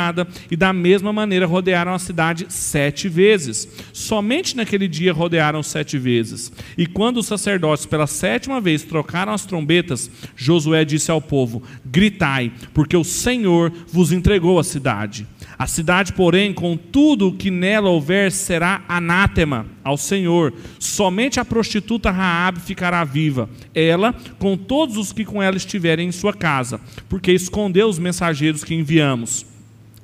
[0.51, 3.69] e da mesma maneira rodearam a cidade sete vezes.
[3.93, 6.53] Somente naquele dia rodearam sete vezes.
[6.77, 12.53] E quando os sacerdotes pela sétima vez trocaram as trombetas, Josué disse ao povo: Gritai,
[12.73, 15.27] porque o Senhor vos entregou a cidade.
[15.59, 20.53] A cidade, porém, com tudo o que nela houver, será anátema ao Senhor.
[20.79, 26.13] Somente a prostituta Raabe ficará viva, ela com todos os que com ela estiverem em
[26.13, 29.52] sua casa, porque escondeu os mensageiros que enviamos.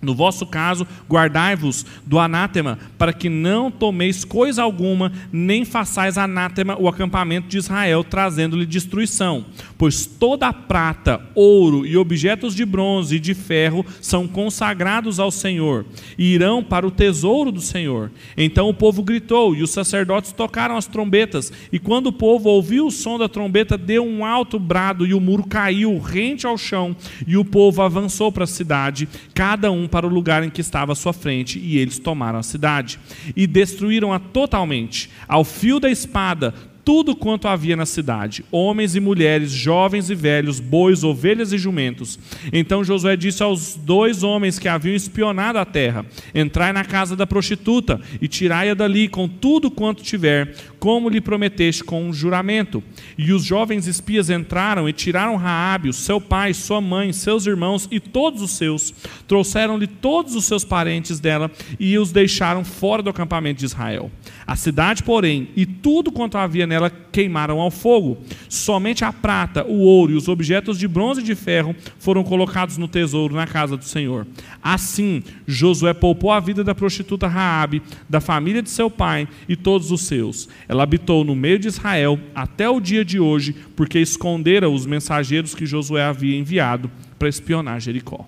[0.00, 6.76] No vosso caso, guardai-vos do anátema, para que não tomeis coisa alguma, nem façais anátema
[6.78, 9.44] o acampamento de Israel, trazendo-lhe destruição.
[9.78, 15.30] Pois toda a prata, ouro e objetos de bronze e de ferro são consagrados ao
[15.30, 15.86] Senhor,
[16.18, 18.10] e irão para o tesouro do Senhor.
[18.36, 22.88] Então o povo gritou, e os sacerdotes tocaram as trombetas, e quando o povo ouviu
[22.88, 26.96] o som da trombeta, deu um alto brado, e o muro caiu rente ao chão,
[27.24, 30.90] e o povo avançou para a cidade, cada um para o lugar em que estava
[30.90, 32.98] à sua frente, e eles tomaram a cidade.
[33.36, 35.08] E destruíram-a totalmente.
[35.28, 36.52] Ao fio da espada,
[36.88, 42.18] tudo quanto havia na cidade: homens e mulheres, jovens e velhos, bois, ovelhas e jumentos.
[42.50, 47.26] Então Josué disse aos dois homens que haviam espionado a terra: Entrai na casa da
[47.26, 52.82] prostituta e tirai-a dali com tudo quanto tiver, como lhe prometeste com um juramento.
[53.16, 58.00] E os jovens espias entraram e tiraram Raabe, seu pai, sua mãe, seus irmãos e
[58.00, 58.94] todos os seus.
[59.26, 64.10] Trouxeram-lhe todos os seus parentes dela e os deixaram fora do acampamento de Israel.
[64.46, 68.18] A cidade, porém, e tudo quanto havia nela queimaram ao fogo.
[68.48, 72.78] Somente a prata, o ouro e os objetos de bronze e de ferro foram colocados
[72.78, 74.26] no tesouro na casa do Senhor.
[74.62, 79.90] Assim, Josué poupou a vida da prostituta Raabe, da família de seu pai e todos
[79.90, 80.48] os seus.
[80.68, 85.54] Ela habitou no meio de Israel até o dia de hoje, porque escondera os mensageiros
[85.54, 88.26] que Josué havia enviado para espionar Jericó.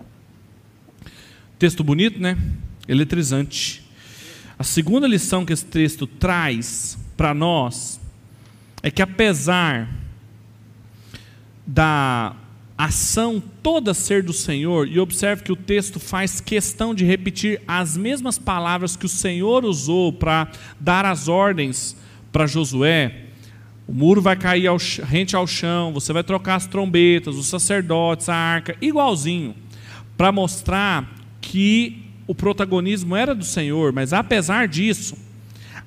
[1.59, 2.39] Texto bonito, né?
[2.89, 3.85] Eletrizante.
[4.59, 8.01] A segunda lição que esse texto traz para nós
[8.83, 9.89] é que, apesar
[11.67, 12.35] da
[12.77, 17.95] ação toda ser do Senhor, e observe que o texto faz questão de repetir as
[17.95, 20.51] mesmas palavras que o Senhor usou para
[20.81, 21.95] dar as ordens
[22.33, 23.27] para Josué.
[23.87, 28.29] O muro vai cair ao, rente ao chão, você vai trocar as trombetas, os sacerdotes,
[28.29, 29.55] a arca, igualzinho,
[30.17, 35.17] para mostrar que o protagonismo era do Senhor, mas apesar disso,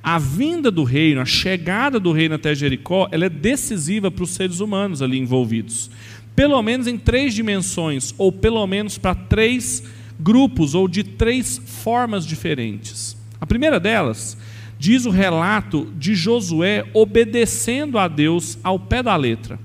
[0.06, 4.32] A vinda do reino, a chegada do reino até Jericó, ela é decisiva para os
[4.32, 5.90] seres humanos ali envolvidos.
[6.36, 9.82] Pelo menos em três dimensões, ou pelo menos para três
[10.20, 13.16] grupos, ou de três formas diferentes.
[13.40, 14.38] A primeira delas
[14.84, 19.58] diz o relato de Josué obedecendo a Deus ao pé da letra.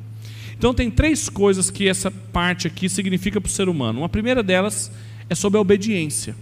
[0.56, 3.98] Então tem três coisas que essa parte aqui significa para o ser humano.
[3.98, 4.92] Uma primeira delas
[5.28, 6.36] é sobre a obediência.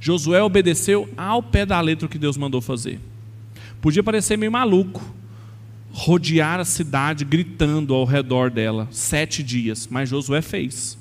[0.00, 2.98] Josué obedeceu ao pé da letra o que Deus mandou fazer.
[3.80, 5.14] Podia parecer meio maluco
[5.92, 10.98] rodear a cidade gritando ao redor dela sete dias, mas Josué fez.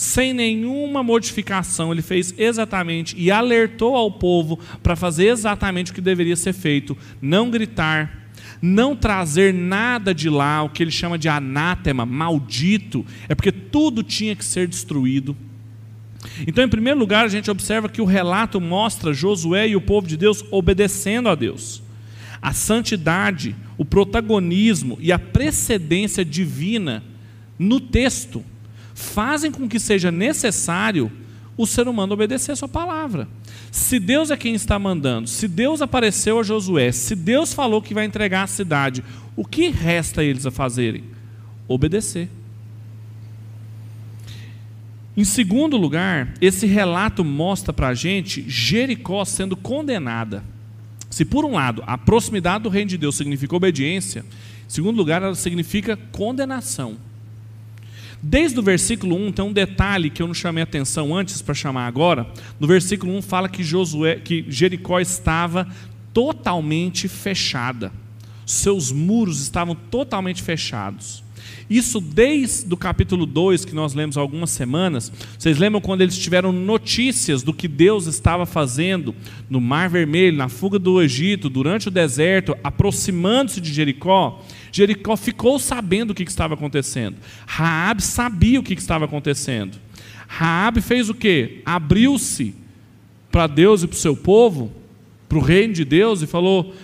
[0.00, 6.00] Sem nenhuma modificação, ele fez exatamente e alertou ao povo para fazer exatamente o que
[6.00, 8.30] deveria ser feito: não gritar,
[8.62, 14.02] não trazer nada de lá, o que ele chama de anátema, maldito, é porque tudo
[14.02, 15.36] tinha que ser destruído.
[16.46, 20.08] Então, em primeiro lugar, a gente observa que o relato mostra Josué e o povo
[20.08, 21.82] de Deus obedecendo a Deus.
[22.40, 27.04] A santidade, o protagonismo e a precedência divina
[27.58, 28.42] no texto
[29.00, 31.10] fazem com que seja necessário
[31.56, 33.28] o ser humano obedecer a sua palavra.
[33.70, 37.94] Se Deus é quem está mandando, se Deus apareceu a Josué, se Deus falou que
[37.94, 39.04] vai entregar a cidade,
[39.36, 41.04] o que resta a eles a fazerem?
[41.68, 42.28] Obedecer.
[45.16, 50.42] Em segundo lugar, esse relato mostra para a gente Jericó sendo condenada.
[51.10, 54.20] Se por um lado a proximidade do reino de Deus significa obediência,
[54.66, 56.96] em segundo lugar ela significa condenação.
[58.22, 61.86] Desde o versículo 1 tem um detalhe que eu não chamei atenção antes para chamar
[61.86, 62.26] agora.
[62.58, 65.66] No versículo 1 fala que Josué, que Jericó estava
[66.12, 67.92] totalmente fechada.
[68.44, 71.22] Seus muros estavam totalmente fechados.
[71.70, 75.10] Isso desde o capítulo 2, que nós lemos há algumas semanas.
[75.38, 79.14] Vocês lembram quando eles tiveram notícias do que Deus estava fazendo
[79.48, 84.42] no Mar Vermelho, na fuga do Egito, durante o deserto, aproximando-se de Jericó?
[84.72, 87.16] Jericó ficou sabendo o que estava acontecendo.
[87.46, 89.78] Raabe sabia o que estava acontecendo.
[90.26, 91.62] Raabe fez o quê?
[91.64, 92.54] Abriu-se
[93.30, 94.72] para Deus e para o seu povo,
[95.28, 96.74] para o reino de Deus e falou: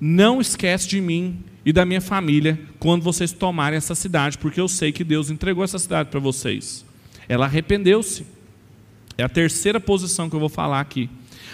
[0.00, 4.68] "Não esquece de mim e da minha família quando vocês tomarem essa cidade, porque eu
[4.68, 6.84] sei que Deus entregou essa cidade para vocês."
[7.28, 8.26] Ela arrependeu-se.
[9.16, 11.08] É a terceira posição que eu vou falar aqui.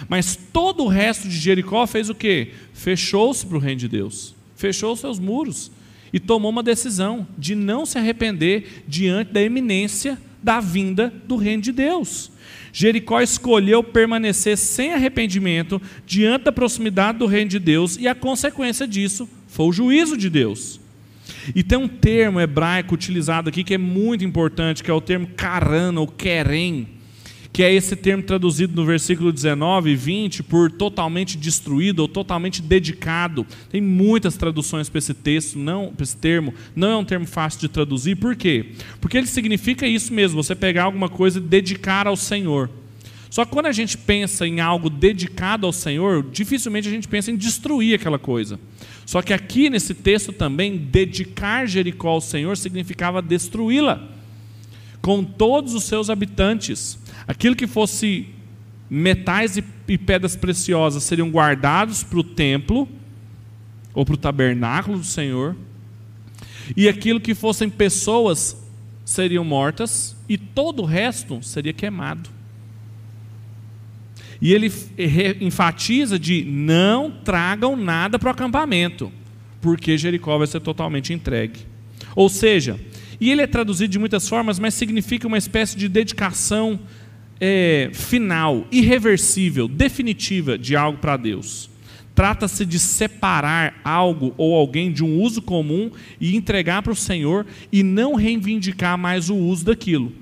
[0.09, 2.53] Mas todo o resto de Jericó fez o quê?
[2.73, 4.36] Fechou-se para o reino de Deus.
[4.57, 5.71] Fechou seus muros
[6.13, 11.63] e tomou uma decisão de não se arrepender diante da iminência da vinda do reino
[11.63, 12.31] de Deus.
[12.73, 18.87] Jericó escolheu permanecer sem arrependimento diante da proximidade do reino de Deus e a consequência
[18.87, 20.81] disso foi o juízo de Deus.
[21.55, 25.27] E tem um termo hebraico utilizado aqui que é muito importante, que é o termo
[25.37, 26.96] karana ou querem
[27.57, 32.61] que é esse termo traduzido no versículo 19 e 20 por totalmente destruído ou totalmente
[32.61, 33.47] dedicado.
[33.71, 37.61] Tem muitas traduções para esse texto, não, para esse termo, não é um termo fácil
[37.61, 38.17] de traduzir.
[38.17, 38.73] Por quê?
[39.01, 42.69] Porque ele significa isso mesmo, você pegar alguma coisa e dedicar ao Senhor.
[43.31, 47.31] Só que quando a gente pensa em algo dedicado ao Senhor, dificilmente a gente pensa
[47.31, 48.61] em destruir aquela coisa.
[49.07, 54.16] Só que aqui nesse texto também, dedicar Jericó ao Senhor significava destruí-la,
[55.07, 56.99] com todos os seus habitantes.
[57.29, 58.27] Aquilo que fosse
[58.91, 59.63] metais e
[59.97, 62.89] pedras preciosas seriam guardados para o templo
[63.95, 65.55] ou para o tabernáculo do Senhor,
[66.77, 68.61] e aquilo que fossem pessoas
[69.05, 72.29] seriam mortas, e todo o resto seria queimado.
[74.43, 74.73] E ele
[75.41, 79.13] enfatiza de não tragam nada para o acampamento,
[79.61, 81.61] porque Jericó vai ser totalmente entregue.
[82.17, 82.81] Ou seja,
[83.21, 86.79] e ele é traduzido de muitas formas, mas significa uma espécie de dedicação
[87.41, 91.71] é, final, irreversível, definitiva de algo para Deus.
[92.15, 97.45] Trata-se de separar algo ou alguém de um uso comum e entregar para o Senhor
[97.71, 100.13] e não reivindicar mais o uso daquilo.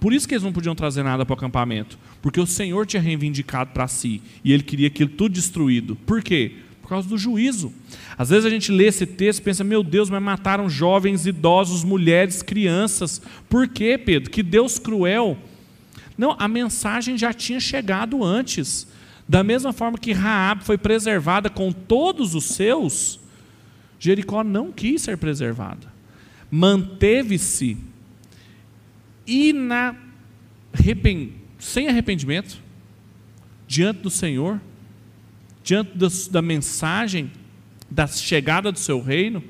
[0.00, 3.00] Por isso que eles não podiam trazer nada para o acampamento, porque o Senhor tinha
[3.00, 5.96] reivindicado para si e ele queria aquilo tudo destruído.
[6.04, 6.56] Por quê?
[6.84, 7.72] Por causa do juízo.
[8.16, 11.82] Às vezes a gente lê esse texto e pensa: meu Deus, mas mataram jovens, idosos,
[11.82, 13.20] mulheres, crianças.
[13.48, 14.30] Por quê, Pedro?
[14.30, 15.36] Que Deus cruel
[16.16, 18.86] não, a mensagem já tinha chegado antes.
[19.28, 23.18] Da mesma forma que Raab foi preservada com todos os seus,
[23.98, 25.92] Jericó não quis ser preservada.
[26.50, 27.76] Manteve-se
[31.58, 32.58] sem arrependimento
[33.66, 34.60] diante do Senhor,
[35.64, 37.32] diante da mensagem
[37.90, 39.42] da chegada do seu reino,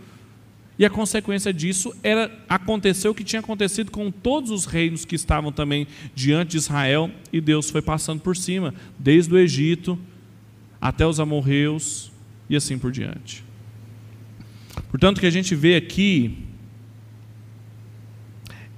[0.78, 5.14] e a consequência disso era aconteceu o que tinha acontecido com todos os reinos que
[5.14, 9.98] estavam também diante de Israel, e Deus foi passando por cima, desde o Egito
[10.80, 12.12] até os amorreus,
[12.48, 13.42] e assim por diante.
[14.90, 16.38] Portanto, o que a gente vê aqui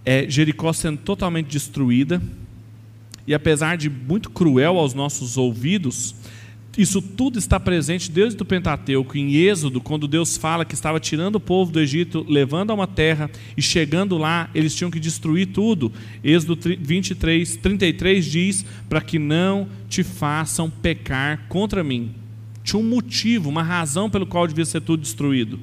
[0.05, 2.22] é Jericó sendo totalmente destruída,
[3.26, 6.14] e apesar de muito cruel aos nossos ouvidos,
[6.77, 11.37] isso tudo está presente desde o Pentateuco, em Êxodo, quando Deus fala que estava tirando
[11.37, 15.47] o povo do Egito, levando a uma terra, e chegando lá, eles tinham que destruir
[15.47, 15.91] tudo.
[16.22, 22.11] Êxodo 23, 33 diz: para que não te façam pecar contra mim.
[22.62, 25.59] Tinha um motivo, uma razão pelo qual devia ser tudo destruído.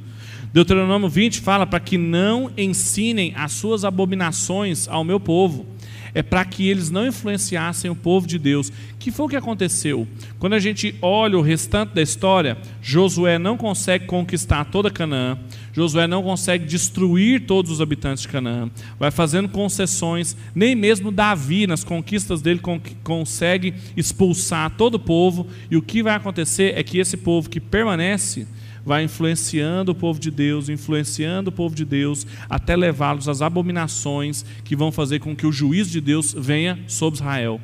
[0.53, 5.66] Deuteronômio 20 fala para que não ensinem as suas abominações ao meu povo
[6.14, 8.72] é para que eles não influenciassem o povo de Deus.
[8.99, 10.07] Que foi o que aconteceu?
[10.39, 15.38] Quando a gente olha o restante da história, Josué não consegue conquistar toda Canaã,
[15.74, 21.66] Josué não consegue destruir todos os habitantes de Canaã, vai fazendo concessões, nem mesmo Davi,
[21.68, 22.61] nas conquistas dele,
[23.03, 27.59] consegue expulsar todo o povo, e o que vai acontecer é que esse povo que
[27.59, 28.47] permanece
[28.86, 34.45] vai influenciando o povo de Deus, influenciando o povo de Deus, até levá-los às abominações
[34.63, 37.61] que vão fazer com que o juízo de Deus venha sobre Israel.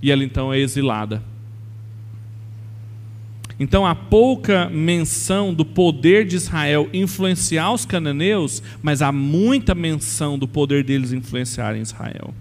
[0.00, 1.22] E ela então é exilada.
[3.58, 10.38] Então há pouca menção do poder de Israel influenciar os cananeus, mas há muita menção
[10.38, 12.34] do poder deles influenciarem Israel.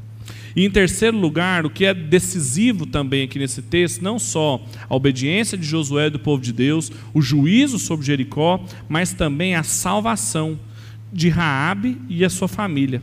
[0.56, 4.96] E em terceiro lugar, o que é decisivo também aqui nesse texto, não só a
[4.96, 9.64] obediência de Josué e do povo de Deus, o juízo sobre Jericó, mas também a
[9.64, 10.60] salvação
[11.12, 13.02] de Raabe e a sua família.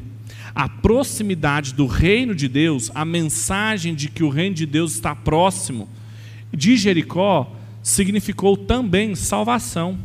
[0.55, 5.15] A proximidade do reino de Deus, a mensagem de que o reino de Deus está
[5.15, 5.89] próximo
[6.53, 9.99] de Jericó, significou também salvação.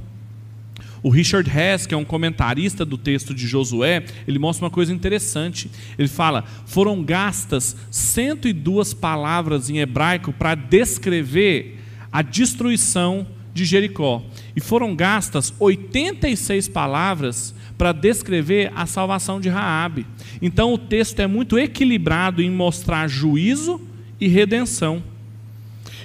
[1.06, 4.91] O Richard Hess, que é um comentarista do texto de Josué, ele mostra uma coisa
[4.91, 5.70] interessante.
[5.99, 11.80] Ele fala: foram gastas 102 palavras em hebraico para descrever
[12.12, 14.24] a destruição de Jericó.
[14.56, 20.08] E foram gastas 86 palavras para descrever a salvação de Raabe.
[20.41, 23.80] Então o texto é muito equilibrado em mostrar juízo
[24.20, 25.03] e redenção.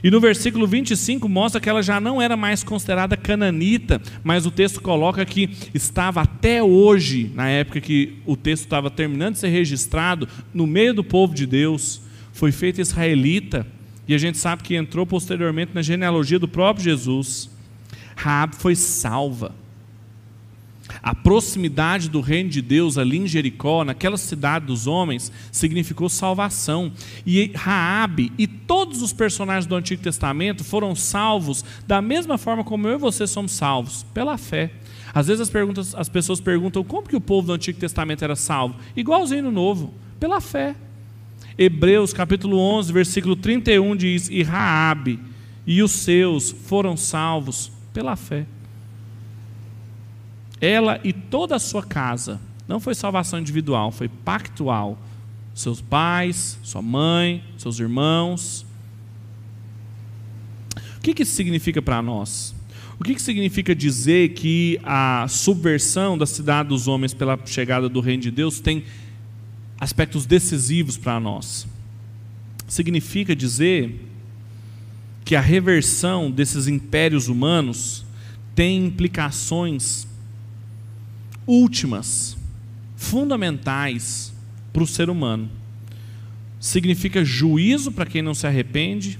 [0.03, 4.51] E no versículo 25 mostra que ela já não era mais considerada cananita, mas o
[4.51, 9.48] texto coloca que estava até hoje, na época que o texto estava terminando de ser
[9.48, 12.01] registrado, no meio do povo de Deus,
[12.32, 13.66] foi feita israelita,
[14.09, 17.51] e a gente sabe que entrou posteriormente na genealogia do próprio Jesus.
[18.16, 19.55] Raab foi salva.
[21.03, 26.92] A proximidade do reino de Deus ali em Jericó, naquela cidade dos homens, significou salvação.
[27.26, 32.86] E Raabe e todos os personagens do Antigo Testamento foram salvos da mesma forma como
[32.86, 34.72] eu e você somos salvos, pela fé.
[35.14, 38.36] Às vezes as, perguntas, as pessoas perguntam como que o povo do Antigo Testamento era
[38.36, 38.76] salvo?
[38.94, 40.76] Igualzinho no Novo, pela fé.
[41.57, 45.18] Hebreus capítulo 11, versículo 31 diz: "E Raabe
[45.66, 48.46] e os seus foram salvos pela fé"
[50.61, 52.40] ela e toda a sua casa.
[52.68, 54.98] Não foi salvação individual, foi pactual.
[55.54, 58.64] Seus pais, sua mãe, seus irmãos.
[60.98, 62.54] O que, que isso significa para nós?
[62.98, 67.98] O que, que significa dizer que a subversão da cidade dos homens pela chegada do
[68.00, 68.84] reino de Deus tem
[69.80, 71.66] aspectos decisivos para nós?
[72.68, 74.06] Significa dizer
[75.24, 78.04] que a reversão desses impérios humanos
[78.54, 80.06] tem implicações
[81.51, 82.36] últimas,
[82.94, 84.32] fundamentais
[84.72, 85.51] para o ser humano.
[86.61, 89.18] Significa juízo para quem não se arrepende,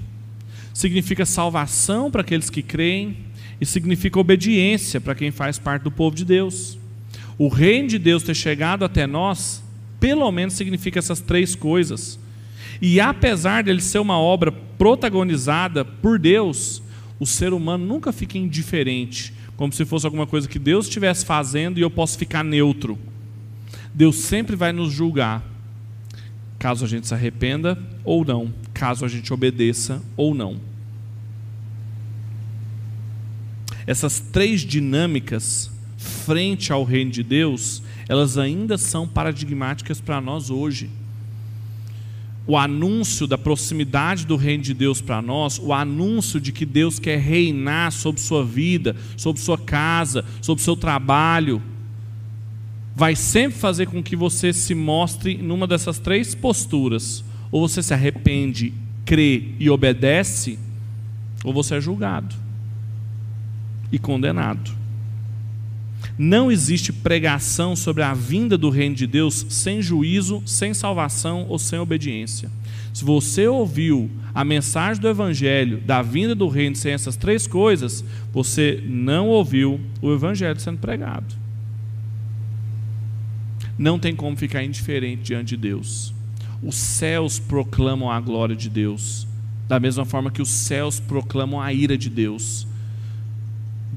[0.73, 3.17] significa salvação para aqueles que creem
[3.61, 6.79] e significa obediência para quem faz parte do povo de Deus.
[7.37, 9.61] O reino de Deus ter chegado até nós,
[9.99, 12.17] pelo menos significa essas três coisas.
[12.81, 16.81] E apesar dele ser uma obra protagonizada por Deus,
[17.19, 21.77] o ser humano nunca fica indiferente como se fosse alguma coisa que Deus estivesse fazendo
[21.77, 22.99] e eu posso ficar neutro.
[23.93, 25.45] Deus sempre vai nos julgar,
[26.59, 30.59] caso a gente se arrependa ou não, caso a gente obedeça ou não.
[33.87, 40.89] Essas três dinâmicas frente ao reino de Deus, elas ainda são paradigmáticas para nós hoje
[42.47, 46.99] o anúncio da proximidade do reino de Deus para nós, o anúncio de que Deus
[46.99, 51.63] quer reinar sobre sua vida, sobre sua casa, sobre seu trabalho,
[52.95, 57.25] vai sempre fazer com que você se mostre numa dessas três posturas.
[57.53, 58.73] Ou você se arrepende,
[59.05, 60.59] crê e obedece,
[61.43, 62.37] ou você é julgado
[63.91, 64.80] e condenado.
[66.23, 71.59] Não existe pregação sobre a vinda do reino de Deus sem juízo, sem salvação ou
[71.59, 72.51] sem obediência.
[72.93, 78.05] Se você ouviu a mensagem do Evangelho, da vinda do reino, sem essas três coisas,
[78.31, 81.35] você não ouviu o Evangelho sendo pregado.
[83.79, 86.13] Não tem como ficar indiferente diante de Deus.
[86.63, 89.27] Os céus proclamam a glória de Deus,
[89.67, 92.67] da mesma forma que os céus proclamam a ira de Deus.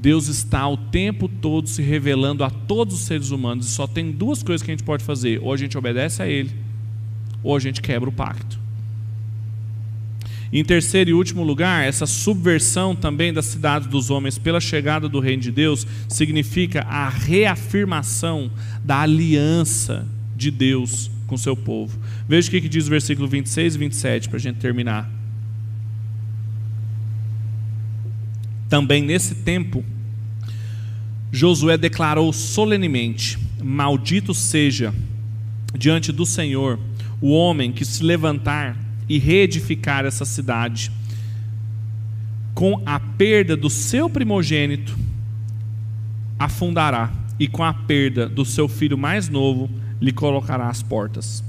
[0.04, 4.12] Deus está o tempo todo se revelando a todos os seres humanos e só tem
[4.12, 6.50] duas coisas que a gente pode fazer: ou a gente obedece a Ele,
[7.42, 8.60] ou a gente quebra o pacto.
[10.52, 15.20] Em terceiro e último lugar, essa subversão também das cidades dos homens pela chegada do
[15.20, 18.50] reino de Deus significa a reafirmação
[18.84, 21.98] da aliança de Deus com seu povo.
[22.28, 25.10] Veja o que diz o versículo 26 e 27 para a gente terminar.
[28.68, 29.82] Também nesse tempo,
[31.34, 34.94] Josué declarou solenemente: Maldito seja
[35.76, 36.78] diante do Senhor
[37.20, 38.76] o homem que se levantar
[39.08, 40.92] e reedificar essa cidade,
[42.54, 44.96] com a perda do seu primogênito,
[46.38, 49.68] afundará, e com a perda do seu filho mais novo,
[50.00, 51.42] lhe colocará as portas.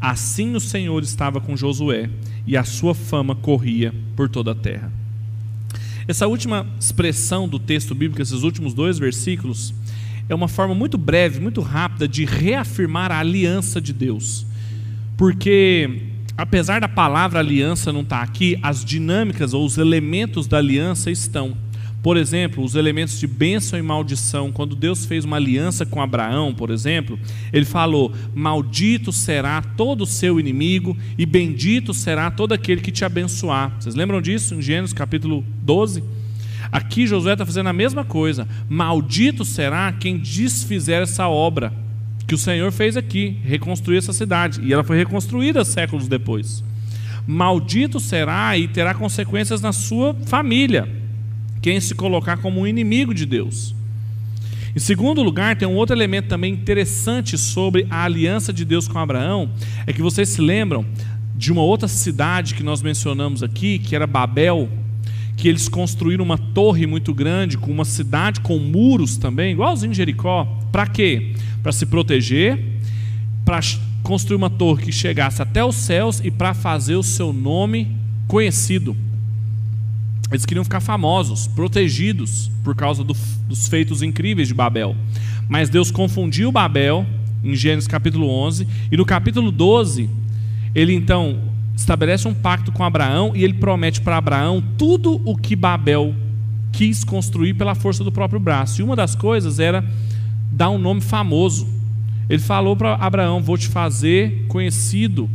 [0.00, 2.08] Assim o Senhor estava com Josué,
[2.46, 5.01] e a sua fama corria por toda a terra.
[6.06, 9.72] Essa última expressão do texto bíblico, esses últimos dois versículos,
[10.28, 14.46] é uma forma muito breve, muito rápida de reafirmar a aliança de Deus.
[15.16, 16.02] Porque,
[16.36, 21.10] apesar da palavra aliança não estar tá aqui, as dinâmicas ou os elementos da aliança
[21.10, 21.56] estão.
[22.02, 24.50] Por exemplo, os elementos de bênção e maldição.
[24.50, 27.16] Quando Deus fez uma aliança com Abraão, por exemplo,
[27.52, 33.04] ele falou: Maldito será todo o seu inimigo, e bendito será todo aquele que te
[33.04, 33.76] abençoar.
[33.78, 36.02] Vocês lembram disso em Gênesis capítulo 12?
[36.72, 38.48] Aqui Josué está fazendo a mesma coisa.
[38.68, 41.72] Maldito será quem desfizer essa obra
[42.26, 44.60] que o Senhor fez aqui, reconstruir essa cidade.
[44.62, 46.64] E ela foi reconstruída séculos depois.
[47.26, 51.01] Maldito será e terá consequências na sua família
[51.62, 53.74] quem se colocar como um inimigo de Deus.
[54.74, 58.98] Em segundo lugar, tem um outro elemento também interessante sobre a aliança de Deus com
[58.98, 59.48] Abraão,
[59.86, 60.84] é que vocês se lembram
[61.36, 64.68] de uma outra cidade que nós mencionamos aqui, que era Babel,
[65.36, 70.44] que eles construíram uma torre muito grande, com uma cidade com muros também, igualzinho Jericó.
[70.70, 71.32] Para quê?
[71.62, 72.58] Para se proteger,
[73.44, 73.60] para
[74.02, 77.94] construir uma torre que chegasse até os céus e para fazer o seu nome
[78.26, 78.96] conhecido.
[80.32, 83.14] Eles queriam ficar famosos, protegidos por causa do,
[83.46, 84.96] dos feitos incríveis de Babel.
[85.48, 87.06] Mas Deus confundiu Babel
[87.44, 90.08] em Gênesis capítulo 11 e no capítulo 12
[90.74, 91.38] ele então
[91.76, 96.14] estabelece um pacto com Abraão e ele promete para Abraão tudo o que Babel
[96.72, 98.80] quis construir pela força do próprio braço.
[98.80, 99.84] E uma das coisas era
[100.50, 101.68] dar um nome famoso.
[102.30, 105.28] Ele falou para Abraão: Vou te fazer conhecido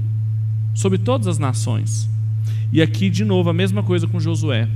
[0.73, 2.09] sobre todas as nações.
[2.71, 4.67] E aqui, de novo, a mesma coisa com Josué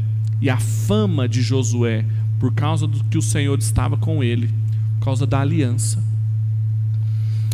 [0.41, 2.03] e a fama de Josué,
[2.39, 4.49] por causa do que o Senhor estava com ele,
[4.97, 6.03] por causa da aliança.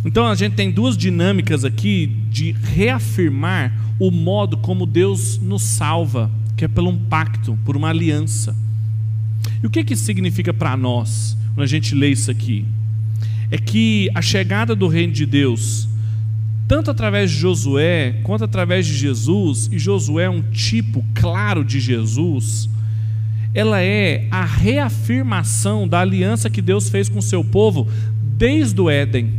[0.04, 6.30] Então a gente tem duas dinâmicas aqui de reafirmar o modo como Deus nos salva,
[6.56, 8.56] que é pelo um pacto, por uma aliança.
[9.62, 12.64] E o que, que significa para nós, quando a gente lê isso aqui?
[13.50, 15.88] É que a chegada do reino de Deus
[16.68, 21.80] tanto através de Josué quanto através de Jesus, e Josué é um tipo claro de
[21.80, 22.68] Jesus,
[23.58, 27.88] ela é a reafirmação da aliança que Deus fez com o seu povo
[28.22, 29.32] desde o Éden,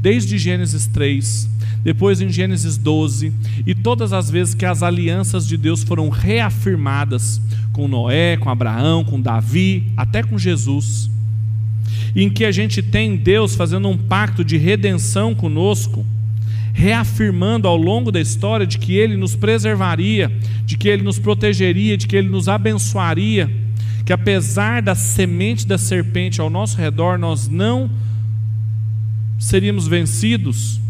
[0.00, 1.48] desde Gênesis 3,
[1.84, 3.32] depois em Gênesis 12,
[3.64, 7.40] e todas as vezes que as alianças de Deus foram reafirmadas
[7.72, 11.08] com Noé, com Abraão, com Davi, até com Jesus,
[12.16, 16.04] em que a gente tem Deus fazendo um pacto de redenção conosco
[16.74, 20.30] reafirmando ao longo da história de que Ele nos preservaria,
[20.66, 23.48] de que Ele nos protegeria, de que Ele nos abençoaria,
[24.04, 27.88] que apesar da semente da serpente ao nosso redor, nós não
[29.38, 30.80] seríamos vencidos.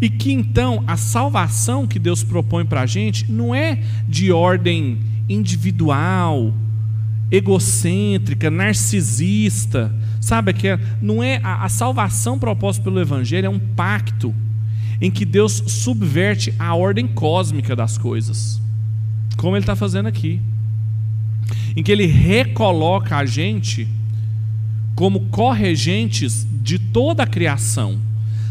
[0.00, 4.98] E que então a salvação que Deus propõe para a gente não é de ordem
[5.28, 6.52] individual,
[7.30, 14.32] egocêntrica, narcisista, Sabe que não é a, a salvação proposta pelo evangelho é um pacto
[15.00, 18.62] em que Deus subverte a ordem cósmica das coisas,
[19.36, 20.40] como ele está fazendo aqui,
[21.74, 23.88] em que ele recoloca a gente
[24.94, 27.98] como corregentes de toda a criação.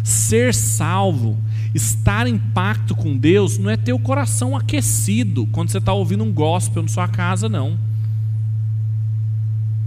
[0.03, 1.37] Ser salvo,
[1.73, 6.25] estar em pacto com Deus, não é ter o coração aquecido quando você está ouvindo
[6.25, 7.79] um gospel na sua casa, não.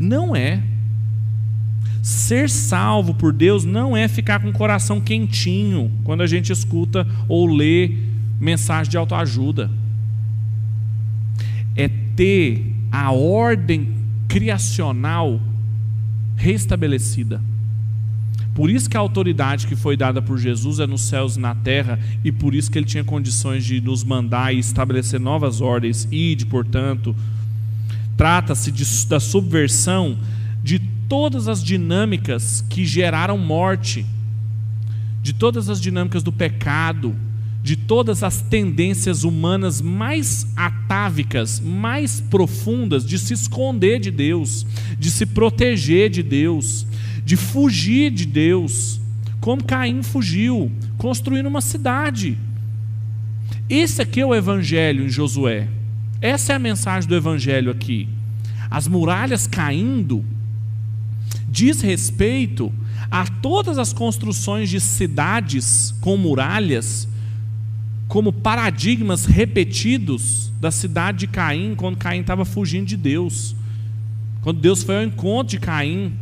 [0.00, 0.62] Não é.
[2.04, 7.08] Ser salvo por Deus não é ficar com o coração quentinho quando a gente escuta
[7.26, 7.92] ou lê
[8.38, 9.70] mensagem de autoajuda.
[11.74, 13.94] É ter a ordem
[14.28, 15.40] criacional
[16.36, 17.40] restabelecida.
[18.54, 21.54] Por isso que a autoridade que foi dada por Jesus é nos céus e na
[21.54, 26.06] terra, e por isso que ele tinha condições de nos mandar e estabelecer novas ordens.
[26.12, 27.16] Ide, portanto,
[28.14, 28.70] trata-se
[29.08, 30.18] da subversão
[30.62, 34.04] de todas as dinâmicas que geraram morte,
[35.22, 37.14] de todas as dinâmicas do pecado,
[37.62, 44.66] de todas as tendências humanas mais atávicas, mais profundas, de se esconder de Deus,
[44.98, 46.84] de se proteger de Deus,
[47.24, 49.00] de fugir de Deus,
[49.40, 52.36] como Caim fugiu, construindo uma cidade.
[53.70, 55.68] Esse aqui é o evangelho em Josué.
[56.20, 58.08] Essa é a mensagem do evangelho aqui.
[58.68, 60.24] As muralhas caindo
[61.54, 62.72] diz respeito
[63.08, 67.06] a todas as construções de cidades com muralhas
[68.08, 73.54] como paradigmas repetidos da cidade de Caim, quando Caim estava fugindo de Deus.
[74.42, 76.12] Quando Deus foi ao encontro de Caim,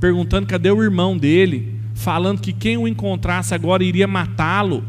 [0.00, 4.82] perguntando cadê o irmão dele, falando que quem o encontrasse agora iria matá-lo.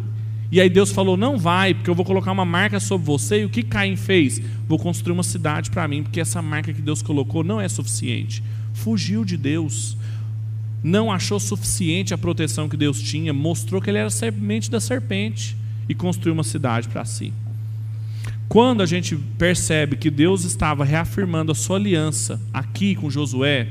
[0.49, 3.41] E aí Deus falou: Não vai, porque eu vou colocar uma marca sobre você.
[3.41, 4.41] E o que Caim fez?
[4.67, 8.41] Vou construir uma cidade para mim, porque essa marca que Deus colocou não é suficiente.
[8.75, 9.97] Fugiu de Deus,
[10.83, 15.57] não achou suficiente a proteção que Deus tinha, mostrou que ele era semente da serpente
[15.89, 17.33] e construiu uma cidade para si.
[18.47, 23.67] Quando a gente percebe que Deus estava reafirmando a sua aliança aqui com Josué,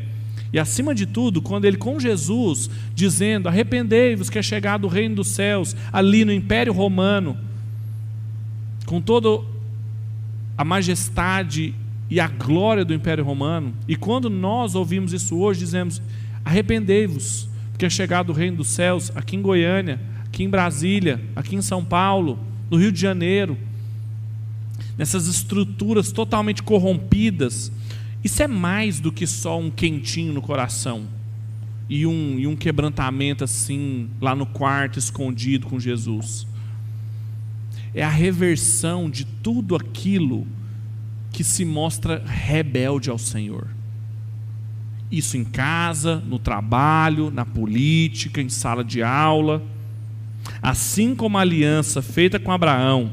[0.52, 5.16] e acima de tudo, quando ele com Jesus, dizendo: Arrependei-vos que é chegado o reino
[5.16, 7.36] dos céus, ali no Império Romano,
[8.86, 9.44] com toda
[10.56, 11.74] a majestade
[12.10, 16.02] e a glória do Império Romano, e quando nós ouvimos isso hoje, dizemos:
[16.44, 21.56] Arrependei-vos, porque é chegado o reino dos céus, aqui em Goiânia, aqui em Brasília, aqui
[21.56, 22.38] em São Paulo,
[22.70, 23.56] no Rio de Janeiro,
[24.98, 27.72] nessas estruturas totalmente corrompidas.
[28.22, 31.06] Isso é mais do que só um quentinho no coração
[31.88, 36.46] e um, e um quebrantamento assim, lá no quarto, escondido com Jesus.
[37.94, 40.46] É a reversão de tudo aquilo
[41.34, 43.66] que se mostra rebelde ao Senhor.
[45.12, 49.62] Isso em casa, no trabalho, na política, em sala de aula
[50.62, 53.10] Assim como a aliança feita com Abraão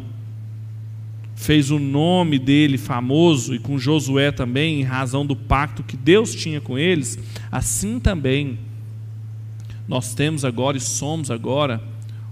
[1.35, 6.35] fez o nome dele famoso e com Josué também, em razão do pacto que Deus
[6.35, 7.17] tinha com eles,
[7.51, 8.59] assim também
[9.87, 11.81] nós temos agora e somos agora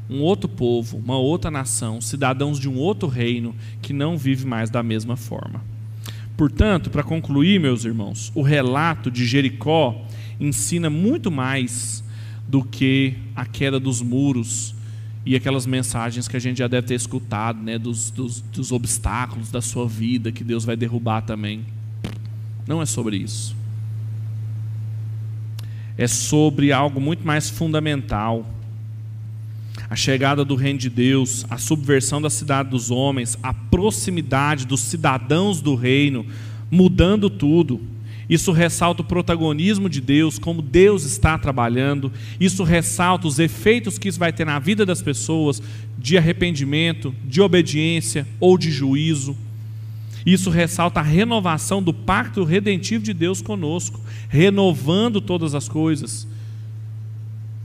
[0.10, 4.70] um outro povo, uma outra nação, cidadãos de um outro reino que não vive mais
[4.70, 5.62] da mesma forma.
[6.40, 10.06] Portanto, para concluir, meus irmãos, o relato de Jericó
[10.40, 12.02] ensina muito mais
[12.48, 14.74] do que a queda dos muros
[15.26, 19.52] e aquelas mensagens que a gente já deve ter escutado, né, dos, dos, dos obstáculos
[19.52, 21.66] da sua vida que Deus vai derrubar também.
[22.66, 23.54] Não é sobre isso.
[25.98, 28.50] É sobre algo muito mais fundamental.
[29.90, 34.82] A chegada do reino de Deus, a subversão da cidade dos homens, a proximidade dos
[34.82, 36.28] cidadãos do reino,
[36.70, 37.82] mudando tudo.
[38.30, 42.12] Isso ressalta o protagonismo de Deus, como Deus está trabalhando.
[42.40, 45.60] Isso ressalta os efeitos que isso vai ter na vida das pessoas,
[45.98, 49.36] de arrependimento, de obediência ou de juízo.
[50.24, 56.28] Isso ressalta a renovação do pacto redentivo de Deus conosco, renovando todas as coisas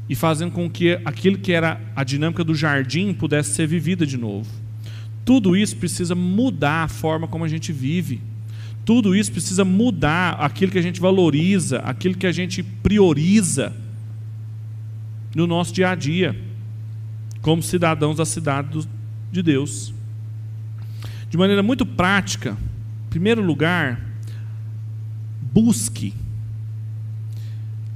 [0.09, 4.17] e fazendo com que aquilo que era a dinâmica do jardim pudesse ser vivida de
[4.17, 4.51] novo.
[5.25, 8.21] Tudo isso precisa mudar a forma como a gente vive.
[8.85, 13.73] Tudo isso precisa mudar aquilo que a gente valoriza, aquilo que a gente prioriza
[15.35, 16.39] no nosso dia a dia,
[17.41, 18.87] como cidadãos da cidade
[19.33, 19.95] de Deus.
[21.31, 22.57] De maneira muito prática,
[23.07, 24.01] em primeiro lugar,
[25.41, 26.13] busque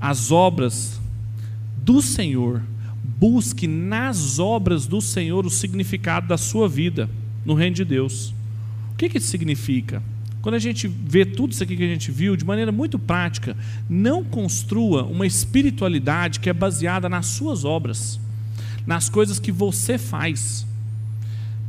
[0.00, 0.98] as obras
[1.88, 2.60] do Senhor,
[3.02, 7.08] busque nas obras do Senhor o significado da sua vida
[7.46, 8.34] no reino de Deus.
[8.92, 10.02] O que, que isso significa?
[10.42, 13.56] Quando a gente vê tudo isso aqui que a gente viu, de maneira muito prática,
[13.88, 18.20] não construa uma espiritualidade que é baseada nas suas obras,
[18.86, 20.66] nas coisas que você faz,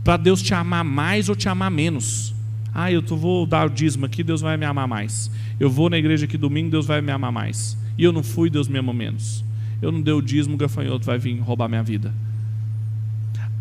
[0.04, 2.36] para Deus te amar mais ou te amar menos.
[2.74, 5.32] Ah, eu vou dar o dízimo aqui, Deus vai me amar mais.
[5.58, 7.78] Eu vou na igreja aqui domingo, Deus vai me amar mais.
[7.98, 9.48] E eu não fui, Deus me ama menos.
[9.82, 12.14] Eu não dei o dízimo, o gafanhoto vai vir roubar minha vida.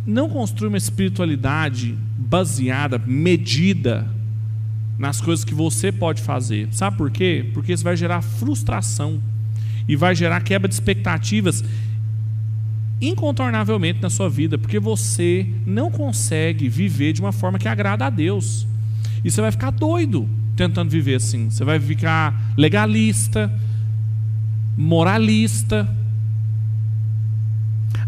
[0.07, 4.07] Não construa uma espiritualidade baseada, medida
[4.99, 6.69] nas coisas que você pode fazer.
[6.73, 7.49] Sabe por quê?
[7.55, 9.21] Porque isso vai gerar frustração
[9.87, 11.65] e vai gerar quebra de expectativas
[13.01, 18.11] incontornavelmente na sua vida, porque você não consegue viver de uma forma que agrada a
[18.11, 18.67] Deus.
[19.25, 21.49] E você vai ficar doido tentando viver assim.
[21.49, 23.53] Você vai ficar legalista,
[24.77, 25.89] moralista.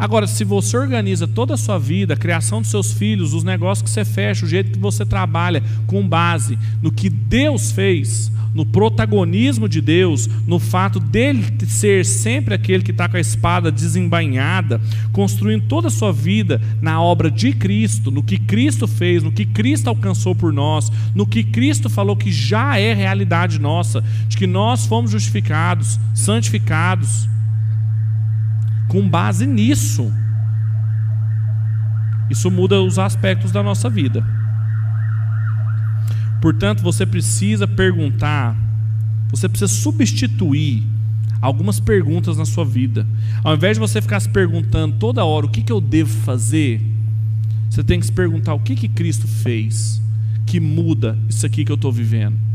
[0.01, 3.83] Agora, se você organiza toda a sua vida, a criação dos seus filhos, os negócios
[3.83, 8.65] que você fecha, o jeito que você trabalha, com base no que Deus fez, no
[8.65, 14.81] protagonismo de Deus, no fato dele ser sempre aquele que está com a espada desembainhada,
[15.13, 19.45] construindo toda a sua vida na obra de Cristo, no que Cristo fez, no que
[19.45, 24.47] Cristo alcançou por nós, no que Cristo falou que já é realidade nossa, de que
[24.47, 27.29] nós fomos justificados, santificados,
[28.91, 30.13] com base nisso.
[32.29, 34.25] Isso muda os aspectos da nossa vida.
[36.43, 38.57] Portanto, você precisa perguntar,
[39.31, 40.83] você precisa substituir
[41.41, 43.07] algumas perguntas na sua vida.
[43.45, 46.81] Ao invés de você ficar se perguntando toda hora o que, que eu devo fazer,
[47.71, 50.03] você tem que se perguntar o que, que Cristo fez
[50.47, 52.50] que muda isso aqui que eu estou vivendo.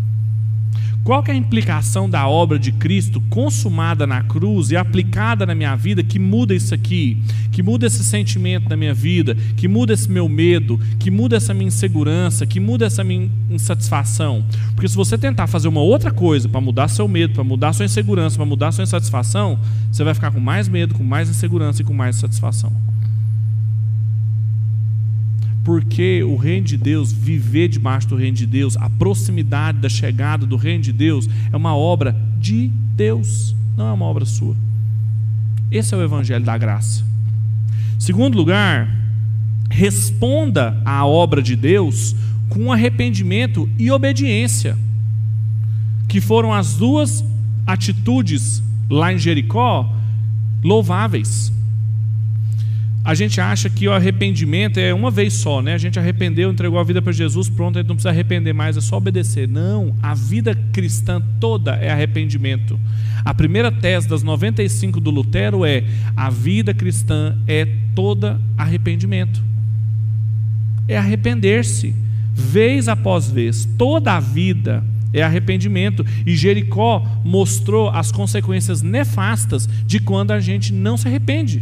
[1.05, 5.75] Qual é a implicação da obra de Cristo consumada na cruz e aplicada na minha
[5.75, 10.09] vida que muda isso aqui, que muda esse sentimento na minha vida, que muda esse
[10.09, 14.43] meu medo, que muda essa minha insegurança, que muda essa minha insatisfação?
[14.73, 17.85] Porque se você tentar fazer uma outra coisa para mudar seu medo, para mudar sua
[17.85, 19.59] insegurança, para mudar sua insatisfação,
[19.91, 22.73] você vai ficar com mais medo, com mais insegurança e com mais insatisfação
[25.65, 30.45] porque o reino de Deus, viver debaixo do reino de Deus, a proximidade da chegada
[30.45, 34.55] do reino de Deus, é uma obra de Deus, não é uma obra sua.
[35.71, 37.03] Esse é o evangelho da graça.
[37.97, 38.87] Segundo lugar,
[39.67, 42.15] responda à obra de Deus
[42.47, 44.77] com arrependimento e obediência,
[46.07, 47.25] que foram as duas
[47.65, 49.91] atitudes lá em Jericó
[50.63, 51.51] louváveis
[53.05, 55.75] a gente acha que o arrependimento é uma vez só, né?
[55.75, 58.75] A gente arrependeu, entregou a vida para Jesus, pronto, a gente não precisa arrepender mais,
[58.75, 59.47] é só obedecer.
[59.47, 62.79] Não, a vida cristã toda é arrependimento.
[63.23, 65.83] A primeira tese das 95 do Lutero é:
[66.17, 69.39] a vida cristã é toda arrependimento.
[70.87, 71.93] É arrepender-se,
[72.33, 74.83] vez após vez, toda a vida
[75.13, 76.03] é arrependimento.
[76.25, 81.61] E Jericó mostrou as consequências nefastas de quando a gente não se arrepende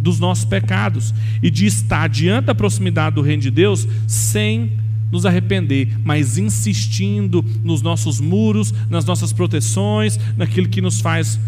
[0.00, 4.72] dos nossos pecados e de estar diante da proximidade do reino de Deus sem
[5.10, 11.38] nos arrepender, mas insistindo nos nossos muros, nas nossas proteções, naquilo que nos faz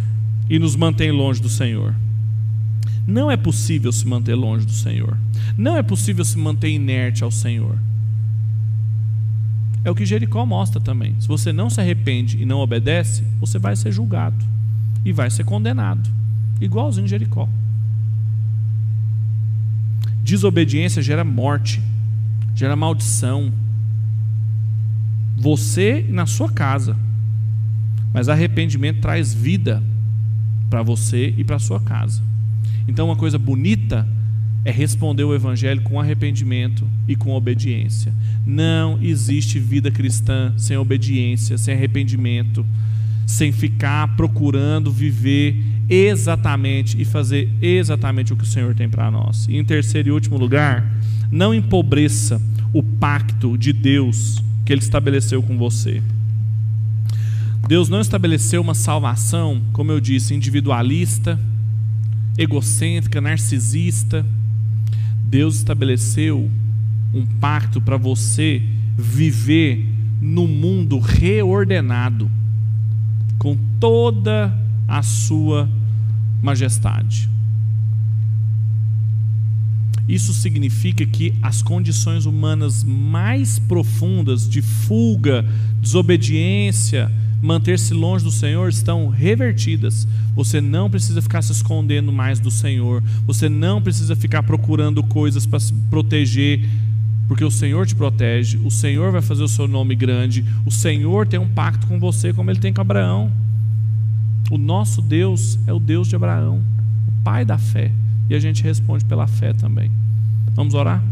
[0.51, 1.95] e nos mantém longe do Senhor.
[3.07, 5.17] Não é possível se manter longe do Senhor.
[5.57, 7.77] Não é possível se manter inerte ao Senhor.
[9.85, 11.17] É o que Jericó mostra também.
[11.19, 14.45] Se você não se arrepende e não obedece, você vai ser julgado
[15.05, 16.09] e vai ser condenado,
[16.61, 17.49] igualzinho Jericó.
[20.23, 21.83] Desobediência gera morte,
[22.55, 23.53] gera maldição.
[25.37, 26.97] Você na sua casa.
[28.15, 29.83] Mas arrependimento traz vida
[30.69, 32.23] para você e para sua casa.
[32.87, 34.07] Então, uma coisa bonita
[34.65, 38.13] é responder o Evangelho com arrependimento e com obediência.
[38.47, 42.65] Não existe vida cristã sem obediência, sem arrependimento,
[43.27, 45.57] sem ficar procurando viver
[45.89, 49.47] exatamente e fazer exatamente o que o Senhor tem para nós.
[49.49, 50.85] E em terceiro e último lugar,
[51.31, 52.41] não empobreça
[52.73, 56.03] o pacto de Deus que ele estabeleceu com você.
[57.67, 61.39] Deus não estabeleceu uma salvação, como eu disse, individualista,
[62.37, 64.27] egocêntrica, narcisista.
[65.25, 66.51] Deus estabeleceu
[67.15, 68.63] um pacto para você
[68.97, 69.87] viver
[70.21, 72.31] no mundo reordenado,
[73.43, 75.69] com toda a sua
[76.41, 77.29] majestade.
[80.09, 85.45] Isso significa que as condições humanas mais profundas de fuga,
[85.81, 87.11] desobediência,
[87.43, 90.07] manter-se longe do Senhor estão revertidas.
[90.37, 93.03] Você não precisa ficar se escondendo mais do Senhor.
[93.27, 96.61] Você não precisa ficar procurando coisas para se proteger,
[97.33, 98.59] porque o Senhor te protege.
[98.59, 100.45] O Senhor vai fazer o seu nome grande.
[100.67, 103.33] O Senhor tem um pacto com você, como ele tem com Abraão.
[104.51, 106.63] O nosso Deus é o Deus de Abraão,
[107.09, 107.91] o pai da fé.
[108.29, 109.91] E a gente responde pela fé também.
[110.55, 111.03] Vamos orar?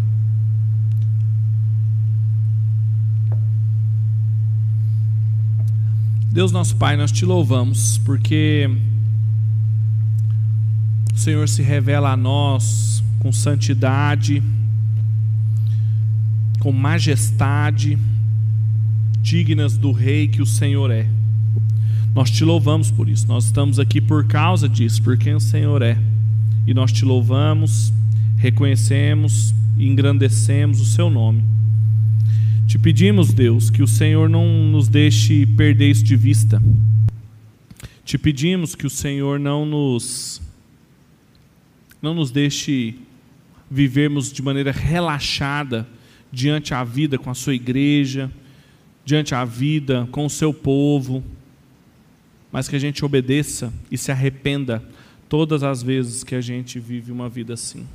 [6.30, 8.68] Deus nosso Pai, nós te louvamos porque
[11.14, 14.42] o Senhor se revela a nós com santidade,
[16.61, 17.98] com majestade,
[19.20, 21.08] dignas do Rei que o Senhor é.
[22.14, 23.26] Nós te louvamos por isso.
[23.26, 25.98] Nós estamos aqui por causa disso, por quem o Senhor é.
[26.66, 27.92] e nós te louvamos,
[28.36, 31.42] reconhecemos e engrandecemos o seu nome.
[32.66, 36.62] Te pedimos, Deus, que o Senhor não nos deixe perder isso de vista.
[38.04, 40.42] Te pedimos que o Senhor não nos
[42.02, 42.96] não nos deixe
[43.70, 45.86] vivermos de maneira relaxada
[46.32, 48.30] diante a vida com a sua igreja,
[49.04, 51.22] diante a vida com o seu povo,
[52.52, 54.82] mas que a gente obedeça e se arrependa
[55.28, 57.86] todas as vezes que a gente vive uma vida assim.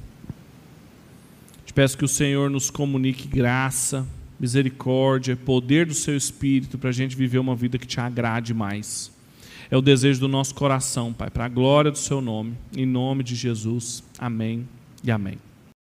[1.66, 4.08] Te peço que o Senhor nos comunique graça,
[4.40, 9.12] misericórdia, poder do seu Espírito para a gente viver uma vida que te agrade mais.
[9.70, 13.24] É o desejo do nosso coração, Pai, para a glória do seu nome, em nome
[13.24, 14.04] de Jesus.
[14.20, 14.68] Amém
[15.04, 15.45] e amém.